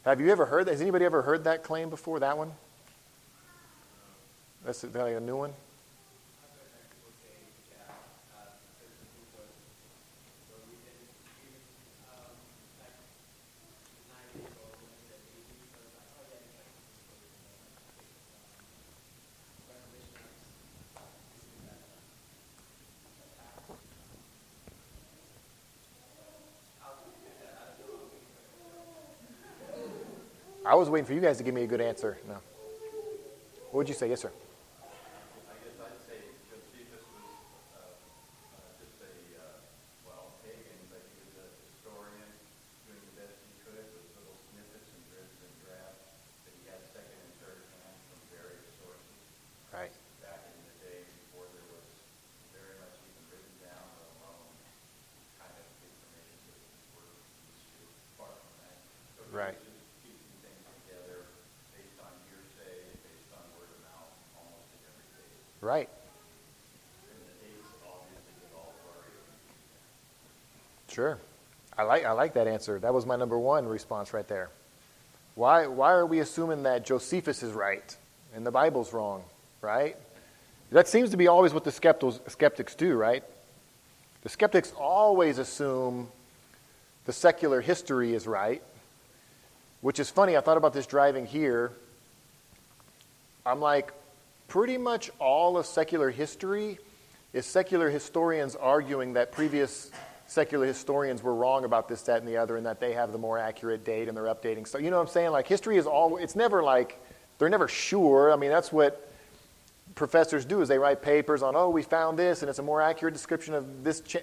[0.06, 0.70] Have you ever heard that?
[0.70, 2.52] Has anybody ever heard that claim before, that one?
[4.64, 5.52] That's like a new one?
[30.66, 32.18] I was waiting for you guys to give me a good answer.
[32.26, 32.34] No.
[33.70, 34.08] What would you say?
[34.08, 34.32] Yes, sir.
[65.66, 65.88] Right.
[70.88, 71.18] Sure.
[71.76, 72.78] I like, I like that answer.
[72.78, 74.48] That was my number one response right there.
[75.34, 77.96] Why, why are we assuming that Josephus is right
[78.32, 79.24] and the Bible's wrong,
[79.60, 79.96] right?
[80.70, 83.24] That seems to be always what the skeptics, skeptics do, right?
[84.22, 86.06] The skeptics always assume
[87.06, 88.62] the secular history is right,
[89.80, 90.36] which is funny.
[90.36, 91.72] I thought about this driving here.
[93.44, 93.92] I'm like,
[94.48, 96.78] pretty much all of secular history
[97.32, 99.90] is secular historians arguing that previous
[100.26, 103.18] secular historians were wrong about this, that, and the other, and that they have the
[103.18, 104.66] more accurate date and they're updating.
[104.66, 105.30] So, you know what I'm saying?
[105.30, 107.00] Like, history is all, it's never like,
[107.38, 108.32] they're never sure.
[108.32, 109.12] I mean, that's what
[109.94, 112.82] professors do is they write papers on, oh, we found this, and it's a more
[112.82, 114.00] accurate description of this.
[114.00, 114.20] Cha-.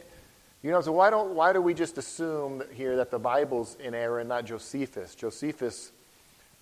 [0.62, 3.94] You know, so why, don't, why do we just assume here that the Bible's in
[3.94, 5.14] error and not Josephus?
[5.14, 5.92] Josephus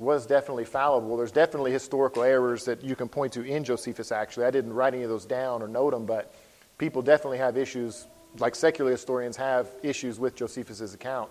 [0.02, 1.16] was definitely fallible.
[1.16, 4.46] There's definitely historical errors that you can point to in Josephus, actually.
[4.46, 6.34] I didn't write any of those down or note them, but
[6.80, 8.08] people definitely have issues,
[8.40, 11.30] like secular historians have issues with Josephus's account.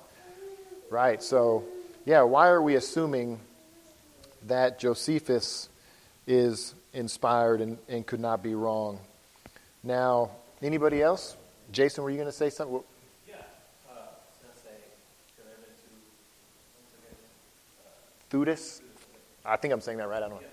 [0.89, 1.21] Right?
[1.21, 1.65] So,
[2.07, 3.41] yeah, why are we assuming
[4.47, 5.69] that Josephus
[6.29, 9.01] is inspired and, and could not be wrong?
[9.83, 10.31] Now,
[10.63, 11.37] anybody else?
[11.73, 12.83] Jason, were you going to say something?
[18.31, 18.81] Theudas?
[19.45, 20.23] I think I'm saying that right.
[20.23, 20.47] I don't know.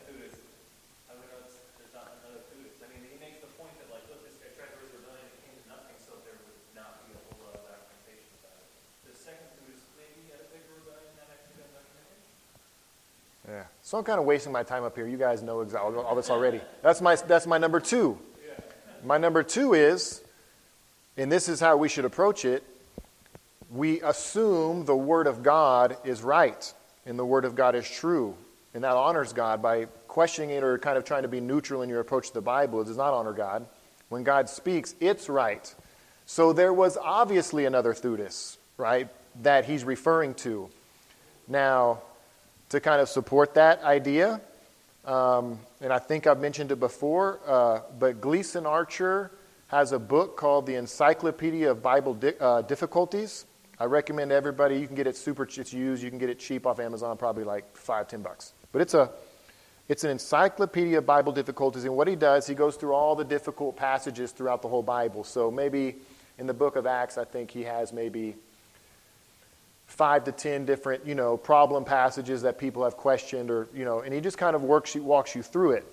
[13.47, 13.63] Yeah.
[13.81, 15.07] So I'm kind of wasting my time up here.
[15.07, 16.59] You guys know exactly all this already.
[16.81, 18.17] That's my, that's my number two.
[19.05, 20.21] My number two is,
[21.15, 22.63] and this is how we should approach it,
[23.71, 26.73] we assume the Word of God is right
[27.07, 28.35] and the Word of God is true.
[28.73, 31.89] And that honors God by questioning it or kind of trying to be neutral in
[31.89, 32.81] your approach to the Bible.
[32.81, 33.65] It does not honor God.
[34.09, 35.73] When God speaks, it's right.
[36.25, 39.07] So there was obviously another Theudas, right,
[39.41, 40.69] that he's referring to.
[41.47, 42.01] Now,
[42.69, 44.41] to kind of support that idea,
[45.05, 49.31] um, and I think I've mentioned it before, uh, but Gleason Archer
[49.67, 53.45] has a book called The Encyclopedia of Bible Di- uh, Difficulties.
[53.79, 54.79] I recommend everybody.
[54.79, 55.43] You can get it super.
[55.43, 56.01] It's used.
[56.01, 58.53] You can get it cheap off Amazon, probably like five, ten bucks.
[58.71, 59.11] But it's a,
[59.87, 61.83] it's an encyclopedia of Bible difficulties.
[61.83, 65.23] And what he does, he goes through all the difficult passages throughout the whole Bible.
[65.23, 65.95] So maybe
[66.39, 68.35] in the book of Acts, I think he has maybe
[69.85, 73.99] five to ten different, you know, problem passages that people have questioned, or you know,
[73.99, 75.85] and he just kind of works, walks you through it.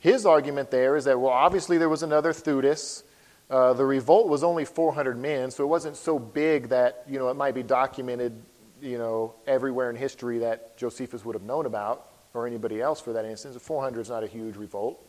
[0.00, 3.04] His argument there is that well, obviously there was another Theudas
[3.52, 7.28] uh, the revolt was only 400 men, so it wasn't so big that you know
[7.28, 8.32] it might be documented,
[8.80, 13.12] you know, everywhere in history that Josephus would have known about, or anybody else for
[13.12, 13.54] that instance.
[13.60, 15.06] 400 is not a huge revolt,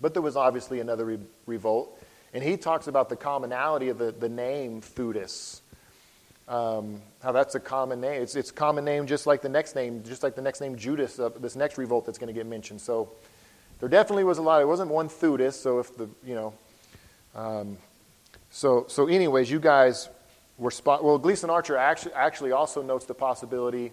[0.00, 2.00] but there was obviously another re- revolt,
[2.32, 5.60] and he talks about the commonality of the, the name Theudas.
[6.46, 8.22] Um, how that's a common name.
[8.22, 10.76] It's it's a common name, just like the next name, just like the next name
[10.76, 11.18] Judas.
[11.18, 12.80] Uh, this next revolt that's going to get mentioned.
[12.80, 13.10] So
[13.80, 14.62] there definitely was a lot.
[14.62, 15.54] It wasn't one Theudas.
[15.54, 16.54] So if the you know
[17.36, 17.76] um,
[18.48, 20.08] so, so, anyways, you guys
[20.56, 21.04] were spot.
[21.04, 23.92] Well, Gleason Archer actually, actually also notes the possibility.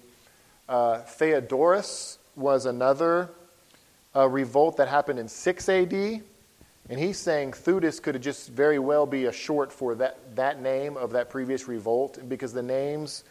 [0.70, 3.30] Uh, Theodorus was another
[4.16, 9.06] uh, revolt that happened in 6 AD, And he's saying Theudas could just very well
[9.06, 13.26] be a short for that, that name of that previous revolt because the names,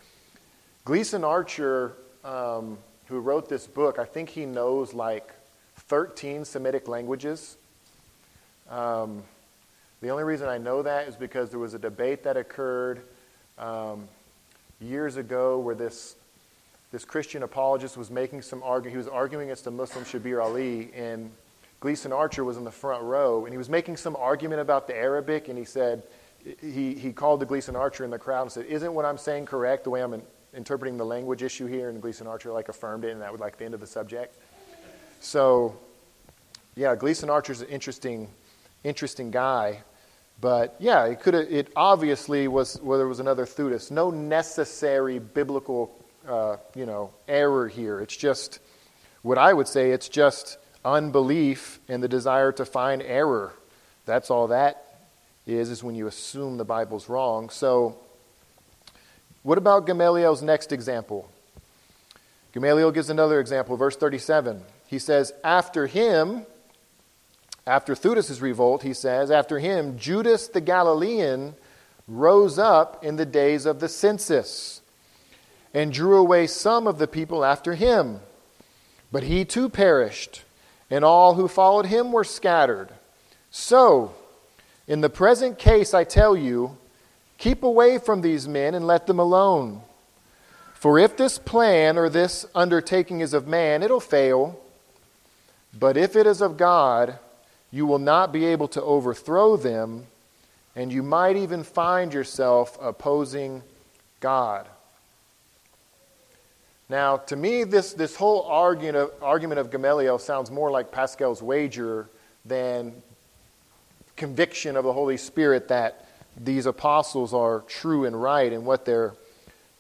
[0.85, 5.33] Gleason Archer, um, who wrote this book, I think he knows like
[5.77, 7.57] 13 Semitic languages.
[8.69, 9.23] Um,
[10.03, 13.01] the only reason I know that is because there was a debate that occurred
[13.57, 14.09] um,
[14.81, 16.17] years ago where this
[16.91, 18.93] this Christian apologist was making some argument.
[18.93, 21.31] He was arguing against the Muslim Shabir Ali, and
[21.81, 24.95] Gleason Archer was in the front row, and he was making some argument about the
[24.95, 26.03] Arabic, and he said,
[26.61, 29.47] he, he called the Gleason Archer in the crowd and said, Isn't what I'm saying
[29.47, 30.23] correct the way I'm in,
[30.55, 31.89] interpreting the language issue here?
[31.89, 34.37] And Gleason Archer like affirmed it, and that was like the end of the subject.
[35.21, 35.75] So,
[36.75, 38.29] yeah, Gleason Archer's an interesting,
[38.85, 39.83] interesting guy.
[40.43, 43.91] But yeah, it could it obviously was whether there was another Theudas.
[43.91, 48.01] No necessary biblical uh, you know, error here.
[48.01, 48.59] It's just,
[49.23, 53.55] what I would say, it's just unbelief and the desire to find error.
[54.05, 54.99] That's all that
[55.47, 57.51] is, is when you assume the Bible's wrong.
[57.51, 57.97] So,
[59.43, 61.29] what about Gamaliel's next example?
[62.53, 64.63] Gamaliel gives another example, verse 37.
[64.87, 66.47] He says, After him,
[67.67, 71.55] after Theudas' revolt, he says, After him, Judas the Galilean
[72.09, 74.81] rose up in the days of the census
[75.73, 78.21] and drew away some of the people after him.
[79.13, 80.43] But he too perished,
[80.91, 82.89] and all who followed him were scattered.
[83.51, 84.15] So,
[84.89, 86.77] in the present case, I tell you,
[87.39, 89.83] keep away from these men and let them alone.
[90.75, 94.59] For if this plan or this undertaking is of man, it'll fail.
[95.79, 97.19] But if it is of God,
[97.73, 100.07] you will not be able to overthrow them,
[100.77, 103.63] and you might even find yourself opposing
[104.21, 104.69] God.
[106.89, 111.43] Now, to me, this, this whole argument of, argument of Gamaliel sounds more like Pascal's
[111.43, 112.09] wager
[112.45, 112.93] than
[114.17, 116.07] conviction of the Holy Spirit that
[116.37, 119.15] these apostles are true and right in what they're,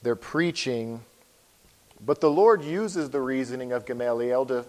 [0.02, 1.02] they're preaching.
[2.04, 4.64] But the Lord uses the reasoning of Gamaliel to,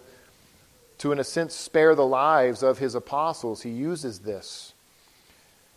[1.04, 3.60] to, in a sense, spare the lives of his apostles.
[3.60, 4.72] He uses this.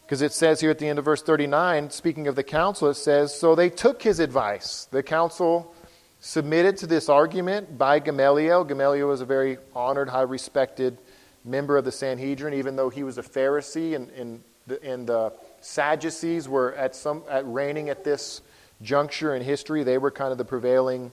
[0.05, 2.93] Because it says here at the end of verse 39, speaking of the council, it
[2.93, 4.87] says, So they took his advice.
[4.89, 5.75] The council
[6.21, 8.63] submitted to this argument by Gamaliel.
[8.63, 10.97] Gamaliel was a very honored, high respected
[11.43, 15.33] member of the Sanhedrin, even though he was a Pharisee and, and, the, and the
[15.59, 18.39] Sadducees were at some at reigning at this
[18.81, 19.83] juncture in history.
[19.83, 21.11] They were kind of the prevailing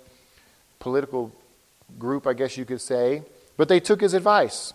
[0.79, 1.33] political
[1.99, 3.25] group, I guess you could say.
[3.57, 4.73] But they took his advice.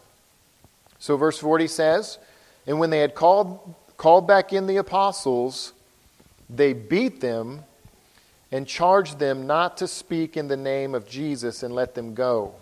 [0.99, 2.19] So verse 40 says,
[2.67, 5.73] And when they had called, called back in the apostles,
[6.49, 7.63] they beat them
[8.51, 12.53] and charged them not to speak in the name of Jesus and let them go.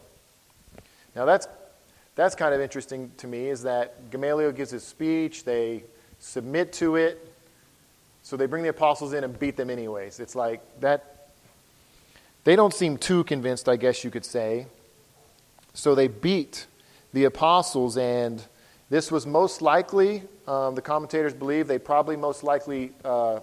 [1.15, 1.47] Now that's
[2.15, 5.83] that's kind of interesting to me is that Gamaliel gives his speech, they
[6.19, 7.31] submit to it,
[8.23, 10.19] so they bring the apostles in and beat them anyways.
[10.19, 11.29] It's like that
[12.43, 14.65] they don't seem too convinced, I guess you could say.
[15.77, 16.65] So they beat
[17.13, 18.43] the apostles, and
[18.89, 23.41] this was most likely, um, the commentators believe, they probably most likely uh,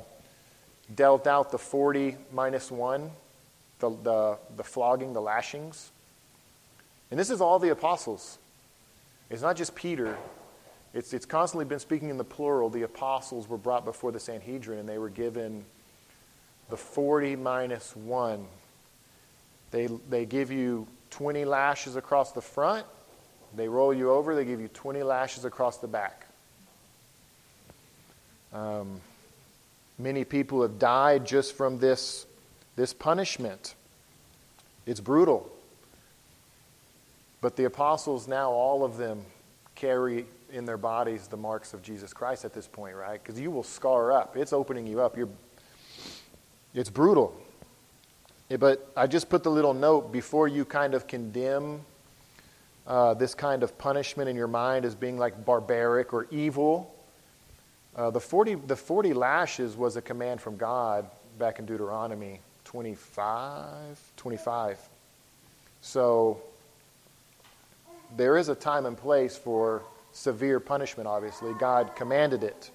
[0.97, 3.09] dealt out the 40 minus 1,
[3.79, 5.93] the, the, the flogging, the lashings.
[7.13, 8.39] And this is all the apostles.
[9.31, 10.19] It's not just Peter.
[10.93, 12.69] It's, it's constantly been speaking in the plural.
[12.69, 15.65] The apostles were brought before the Sanhedrin and they were given
[16.69, 18.45] the 40 minus 1.
[19.71, 22.87] They, they give you 20 lashes across the front.
[23.57, 24.35] They roll you over.
[24.35, 26.27] They give you 20 lashes across the back.
[28.53, 29.01] Um,
[29.99, 32.27] Many people have died just from this,
[32.77, 33.75] this punishment.
[34.87, 35.51] It's brutal.
[37.41, 39.23] But the apostles now, all of them,
[39.75, 43.23] carry in their bodies the marks of Jesus Christ at this point, right?
[43.23, 44.37] Because you will scar up.
[44.37, 45.17] It's opening you up.
[45.17, 45.29] You're,
[46.75, 47.41] it's brutal.
[48.59, 51.81] But I just put the little note before you kind of condemn
[52.87, 56.95] uh, this kind of punishment in your mind as being like barbaric or evil.
[57.97, 63.99] Uh, the, 40, the 40 lashes was a command from God back in Deuteronomy 25.
[64.17, 64.79] 25.
[65.81, 66.41] So
[68.17, 69.83] there is a time and place for
[70.13, 71.53] severe punishment, obviously.
[71.55, 72.71] God commanded it.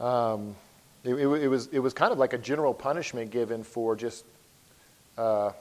[0.00, 0.54] Um,
[1.04, 4.24] it, it, it, was, it was kind of like a general punishment given for just
[5.18, 5.52] uh,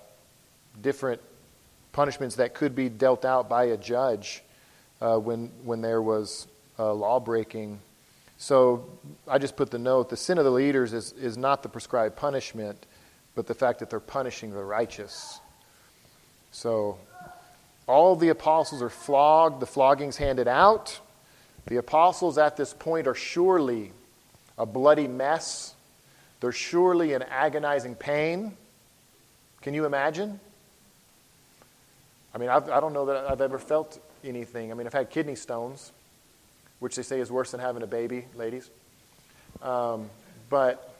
[0.81, 1.19] different
[1.91, 4.41] punishments that could be dealt out by a judge
[5.01, 6.47] uh, when, when there was
[6.79, 7.79] uh, law breaking
[8.37, 8.85] so
[9.27, 12.15] I just put the note the sin of the leaders is, is not the prescribed
[12.15, 12.85] punishment,
[13.35, 15.39] but the fact that they're punishing the righteous.
[16.51, 16.99] So
[17.87, 20.99] all the apostles are flogged, the flogging's handed out.
[21.65, 23.91] The apostles at this point are surely
[24.57, 25.73] a bloody mess.
[26.39, 28.55] They're surely in agonizing pain.
[29.61, 30.39] Can you imagine?
[32.33, 34.71] I mean, I've, I do not know that I've ever felt anything.
[34.71, 35.91] I mean, I've had kidney stones,
[36.79, 38.69] which they say is worse than having a baby, ladies.
[39.61, 40.09] Um,
[40.49, 40.95] but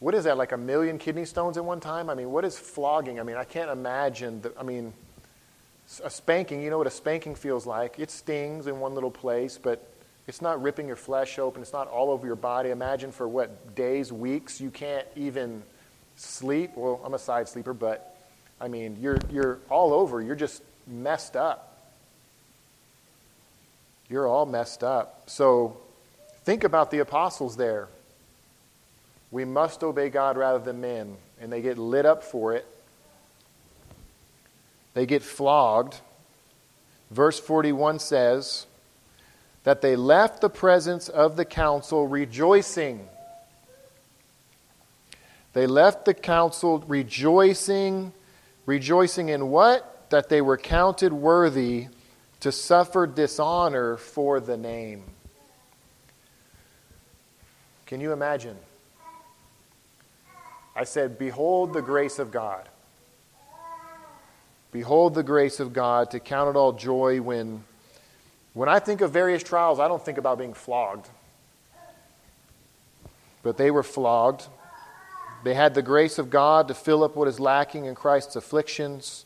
[0.00, 2.10] what is that, like a million kidney stones at one time?
[2.10, 3.18] I mean, what is flogging?
[3.18, 4.42] I mean, I can't imagine.
[4.42, 4.92] The, I mean,
[6.04, 7.98] a spanking, you know what a spanking feels like.
[7.98, 9.84] It stings in one little place, but
[10.26, 11.62] it's not ripping your flesh open.
[11.62, 12.70] It's not all over your body.
[12.70, 15.62] Imagine for what, days, weeks, you can't even
[16.18, 16.72] sleep.
[16.74, 18.16] Well, I'm a side sleeper, but
[18.60, 20.20] I mean, you're, you're all over.
[20.20, 21.76] You're just messed up.
[24.08, 25.22] You're all messed up.
[25.26, 25.76] So
[26.44, 27.88] think about the apostles there.
[29.30, 31.16] We must obey God rather than men.
[31.40, 32.66] And they get lit up for it.
[34.94, 36.00] They get flogged.
[37.10, 38.66] Verse 41 says
[39.64, 43.06] that they left the presence of the council rejoicing.
[45.52, 48.12] They left the council rejoicing.
[48.66, 50.10] Rejoicing in what?
[50.10, 51.88] That they were counted worthy
[52.40, 55.04] to suffer dishonor for the name.
[57.86, 58.56] Can you imagine?
[60.76, 62.68] I said, Behold the grace of God.
[64.70, 67.64] Behold the grace of God to count it all joy when,
[68.52, 71.08] when I think of various trials, I don't think about being flogged.
[73.42, 74.46] But they were flogged.
[75.44, 79.24] They had the grace of God to fill up what is lacking in Christ's afflictions.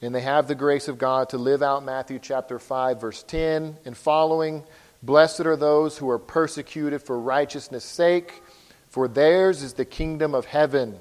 [0.00, 3.76] And they have the grace of God to live out Matthew chapter 5, verse 10
[3.84, 4.64] and following.
[5.02, 8.42] Blessed are those who are persecuted for righteousness' sake,
[8.88, 10.98] for theirs is the kingdom of heaven.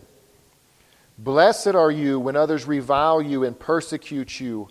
[1.18, 4.68] Blessed are you when others revile you and persecute you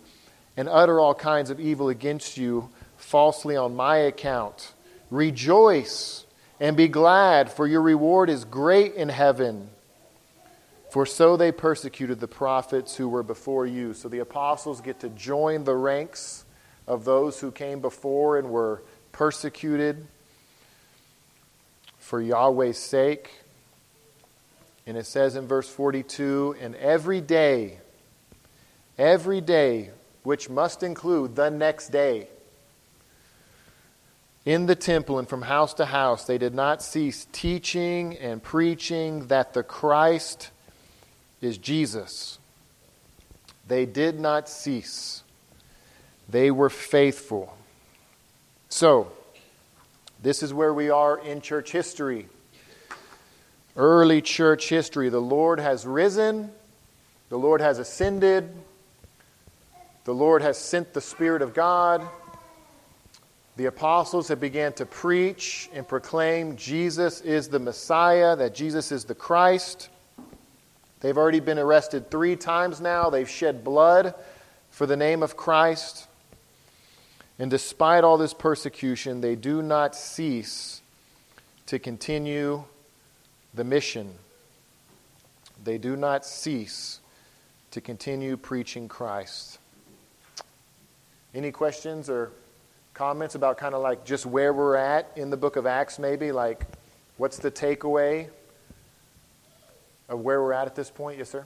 [0.57, 4.73] and utter all kinds of evil against you falsely on my account.
[5.09, 6.25] Rejoice
[6.61, 9.67] and be glad, for your reward is great in heaven.
[10.91, 13.95] For so they persecuted the prophets who were before you.
[13.95, 16.45] So the apostles get to join the ranks
[16.85, 20.05] of those who came before and were persecuted
[21.97, 23.31] for Yahweh's sake.
[24.85, 27.79] And it says in verse 42 and every day,
[28.99, 29.89] every day,
[30.21, 32.27] which must include the next day,
[34.45, 39.27] in the temple and from house to house, they did not cease teaching and preaching
[39.27, 40.49] that the Christ
[41.41, 42.39] is Jesus.
[43.67, 45.23] They did not cease,
[46.27, 47.55] they were faithful.
[48.69, 49.11] So,
[50.21, 52.27] this is where we are in church history.
[53.75, 55.09] Early church history.
[55.09, 56.51] The Lord has risen,
[57.29, 58.49] the Lord has ascended,
[60.03, 62.07] the Lord has sent the Spirit of God.
[63.57, 69.05] The apostles have began to preach and proclaim Jesus is the Messiah, that Jesus is
[69.05, 69.89] the Christ.
[71.01, 73.09] They've already been arrested three times now.
[73.09, 74.15] They've shed blood
[74.69, 76.07] for the name of Christ.
[77.39, 80.81] And despite all this persecution, they do not cease
[81.65, 82.63] to continue
[83.53, 84.13] the mission.
[85.63, 86.99] They do not cease
[87.71, 89.59] to continue preaching Christ.
[91.33, 92.31] Any questions or
[93.01, 96.31] comments about kind of like just where we're at in the book of Acts, maybe?
[96.31, 96.67] Like,
[97.17, 98.29] what's the takeaway?
[100.07, 101.17] of where we're at at this point?
[101.17, 101.43] Yes, sir?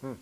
[0.00, 0.14] Hmm.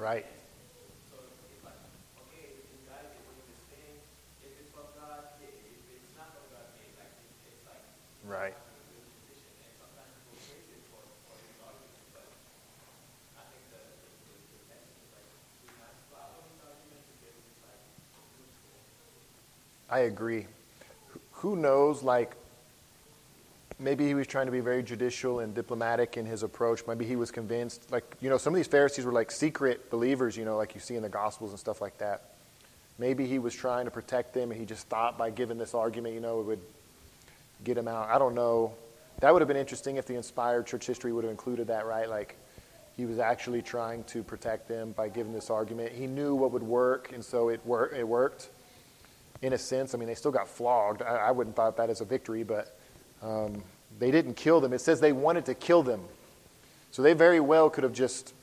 [0.00, 0.24] Right.
[8.26, 8.54] Right.
[19.90, 20.46] I agree.
[21.32, 22.36] Who knows, like,
[23.80, 26.82] maybe he was trying to be very judicial and diplomatic in his approach.
[26.86, 30.36] Maybe he was convinced, like, you know, some of these Pharisees were like secret believers,
[30.36, 32.22] you know, like you see in the Gospels and stuff like that.
[32.98, 36.14] Maybe he was trying to protect them and he just thought by giving this argument,
[36.14, 36.60] you know, it would
[37.64, 38.10] get him out.
[38.10, 38.74] I don't know.
[39.20, 42.08] That would have been interesting if the inspired church history would have included that, right?
[42.08, 42.36] Like
[42.96, 45.92] he was actually trying to protect them by giving this argument.
[45.92, 48.50] He knew what would work, and so it, wor- it worked
[49.42, 49.94] in a sense.
[49.94, 51.02] I mean, they still got flogged.
[51.02, 52.78] I, I wouldn't thought that as a victory, but
[53.22, 53.62] um,
[53.98, 54.72] they didn't kill them.
[54.72, 56.02] It says they wanted to kill them.
[56.90, 58.34] So they very well could have just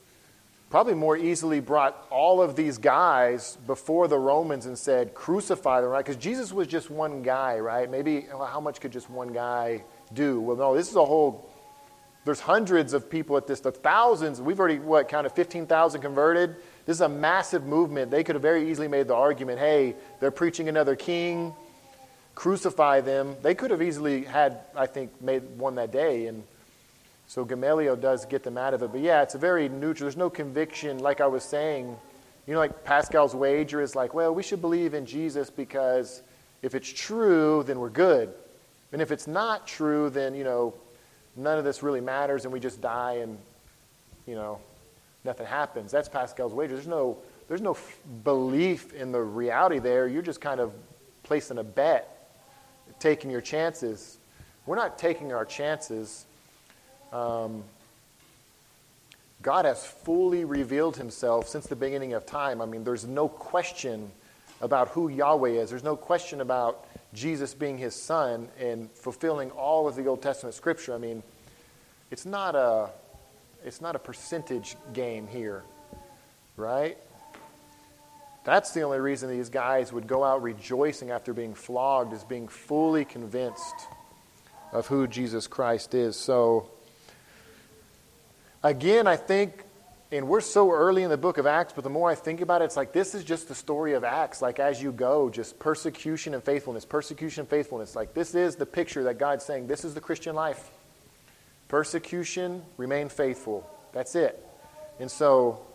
[0.69, 5.89] probably more easily brought all of these guys before the Romans and said, crucify them,
[5.89, 6.03] right?
[6.03, 7.89] Because Jesus was just one guy, right?
[7.89, 9.83] Maybe how much could just one guy
[10.13, 10.41] do?
[10.41, 11.49] Well, no, this is a whole,
[12.25, 14.41] there's hundreds of people at this, the thousands.
[14.41, 16.57] We've already, what, counted 15,000 converted?
[16.87, 18.11] This is a massive movement.
[18.11, 21.53] They could have very easily made the argument hey, they're preaching another king,
[22.33, 23.35] crucify them.
[23.41, 26.27] They could have easily had, I think, made one that day.
[26.27, 26.43] And
[27.27, 28.93] so Gamaliel does get them out of it.
[28.93, 30.05] But yeah, it's a very neutral.
[30.05, 31.93] There's no conviction, like I was saying.
[32.47, 36.21] You know, like Pascal's wager is like, well, we should believe in Jesus because
[36.61, 38.33] if it's true, then we're good.
[38.93, 40.73] And if it's not true, then, you know,
[41.35, 43.37] none of this really matters and we just die and,
[44.25, 44.59] you know,
[45.27, 45.91] nothing happens.
[45.91, 46.73] That's Pascal's wager.
[46.73, 47.17] There's no,
[47.47, 50.07] there's no f- belief in the reality there.
[50.07, 50.73] You're just kind of
[51.21, 52.31] placing a bet,
[52.99, 54.17] taking your chances.
[54.65, 56.25] We're not taking our chances.
[57.13, 57.63] Um,
[59.41, 62.61] God has fully revealed himself since the beginning of time.
[62.61, 64.11] I mean, there's no question
[64.61, 65.69] about who Yahweh is.
[65.69, 70.55] There's no question about Jesus being his son and fulfilling all of the Old Testament
[70.55, 70.95] scripture.
[70.95, 71.21] I mean,
[72.09, 72.89] it's not a
[73.67, 75.63] it's not a percentage game here,
[76.55, 76.97] right?
[78.45, 82.47] That's the only reason these guys would go out rejoicing after being flogged is being
[82.47, 83.75] fully convinced
[84.71, 86.15] of who Jesus Christ is.
[86.15, 86.69] So
[88.63, 89.65] again, I think,
[90.13, 92.61] and we're so early in the book of Acts, but the more I think about
[92.61, 95.59] it, it's like this is just the story of Acts, like as you go, just
[95.59, 97.97] persecution and faithfulness, persecution and faithfulness.
[97.97, 100.71] Like this is the picture that God's saying, this is the Christian life.
[101.67, 103.69] Persecution, remain faithful.
[103.93, 104.43] That's it.
[104.99, 105.65] And so,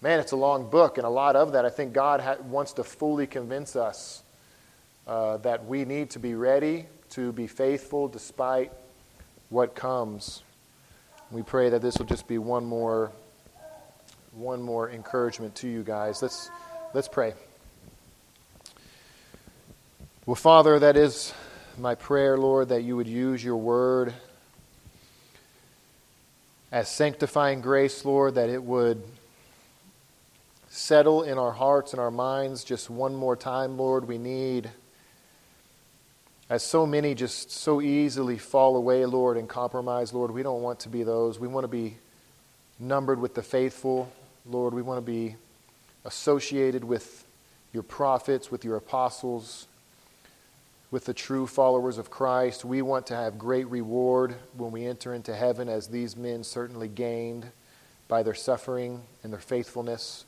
[0.00, 2.74] man, it's a long book, and a lot of that, I think God ha- wants
[2.74, 4.22] to fully convince us
[5.06, 8.72] uh, that we need to be ready to be faithful despite
[9.50, 10.42] what comes.
[11.30, 13.12] We pray that this will just be one more
[14.32, 16.20] one more encouragement to you guys.
[16.20, 16.50] Let's
[16.92, 17.34] let's pray.
[20.26, 21.32] Well, Father, that is
[21.78, 24.12] my prayer, Lord, that you would use your word
[26.74, 29.00] as sanctifying grace, Lord, that it would
[30.70, 34.08] settle in our hearts and our minds just one more time, Lord.
[34.08, 34.68] We need
[36.50, 40.80] as so many just so easily fall away, Lord, and compromise, Lord, we don't want
[40.80, 41.38] to be those.
[41.38, 41.96] We want to be
[42.80, 44.10] numbered with the faithful,
[44.44, 44.74] Lord.
[44.74, 45.36] We want to be
[46.04, 47.24] associated with
[47.72, 49.68] your prophets, with your apostles,
[50.94, 52.64] with the true followers of Christ.
[52.64, 56.86] We want to have great reward when we enter into heaven, as these men certainly
[56.86, 57.50] gained
[58.06, 60.24] by their suffering and their faithfulness.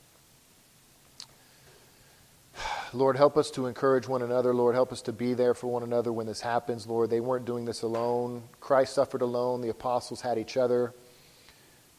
[2.92, 4.52] Lord, help us to encourage one another.
[4.52, 6.84] Lord, help us to be there for one another when this happens.
[6.84, 8.42] Lord, they weren't doing this alone.
[8.58, 9.60] Christ suffered alone.
[9.60, 10.92] The apostles had each other.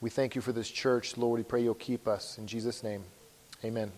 [0.01, 1.15] We thank you for this church.
[1.15, 2.37] Lord, we pray you'll keep us.
[2.37, 3.05] In Jesus' name,
[3.63, 3.93] amen.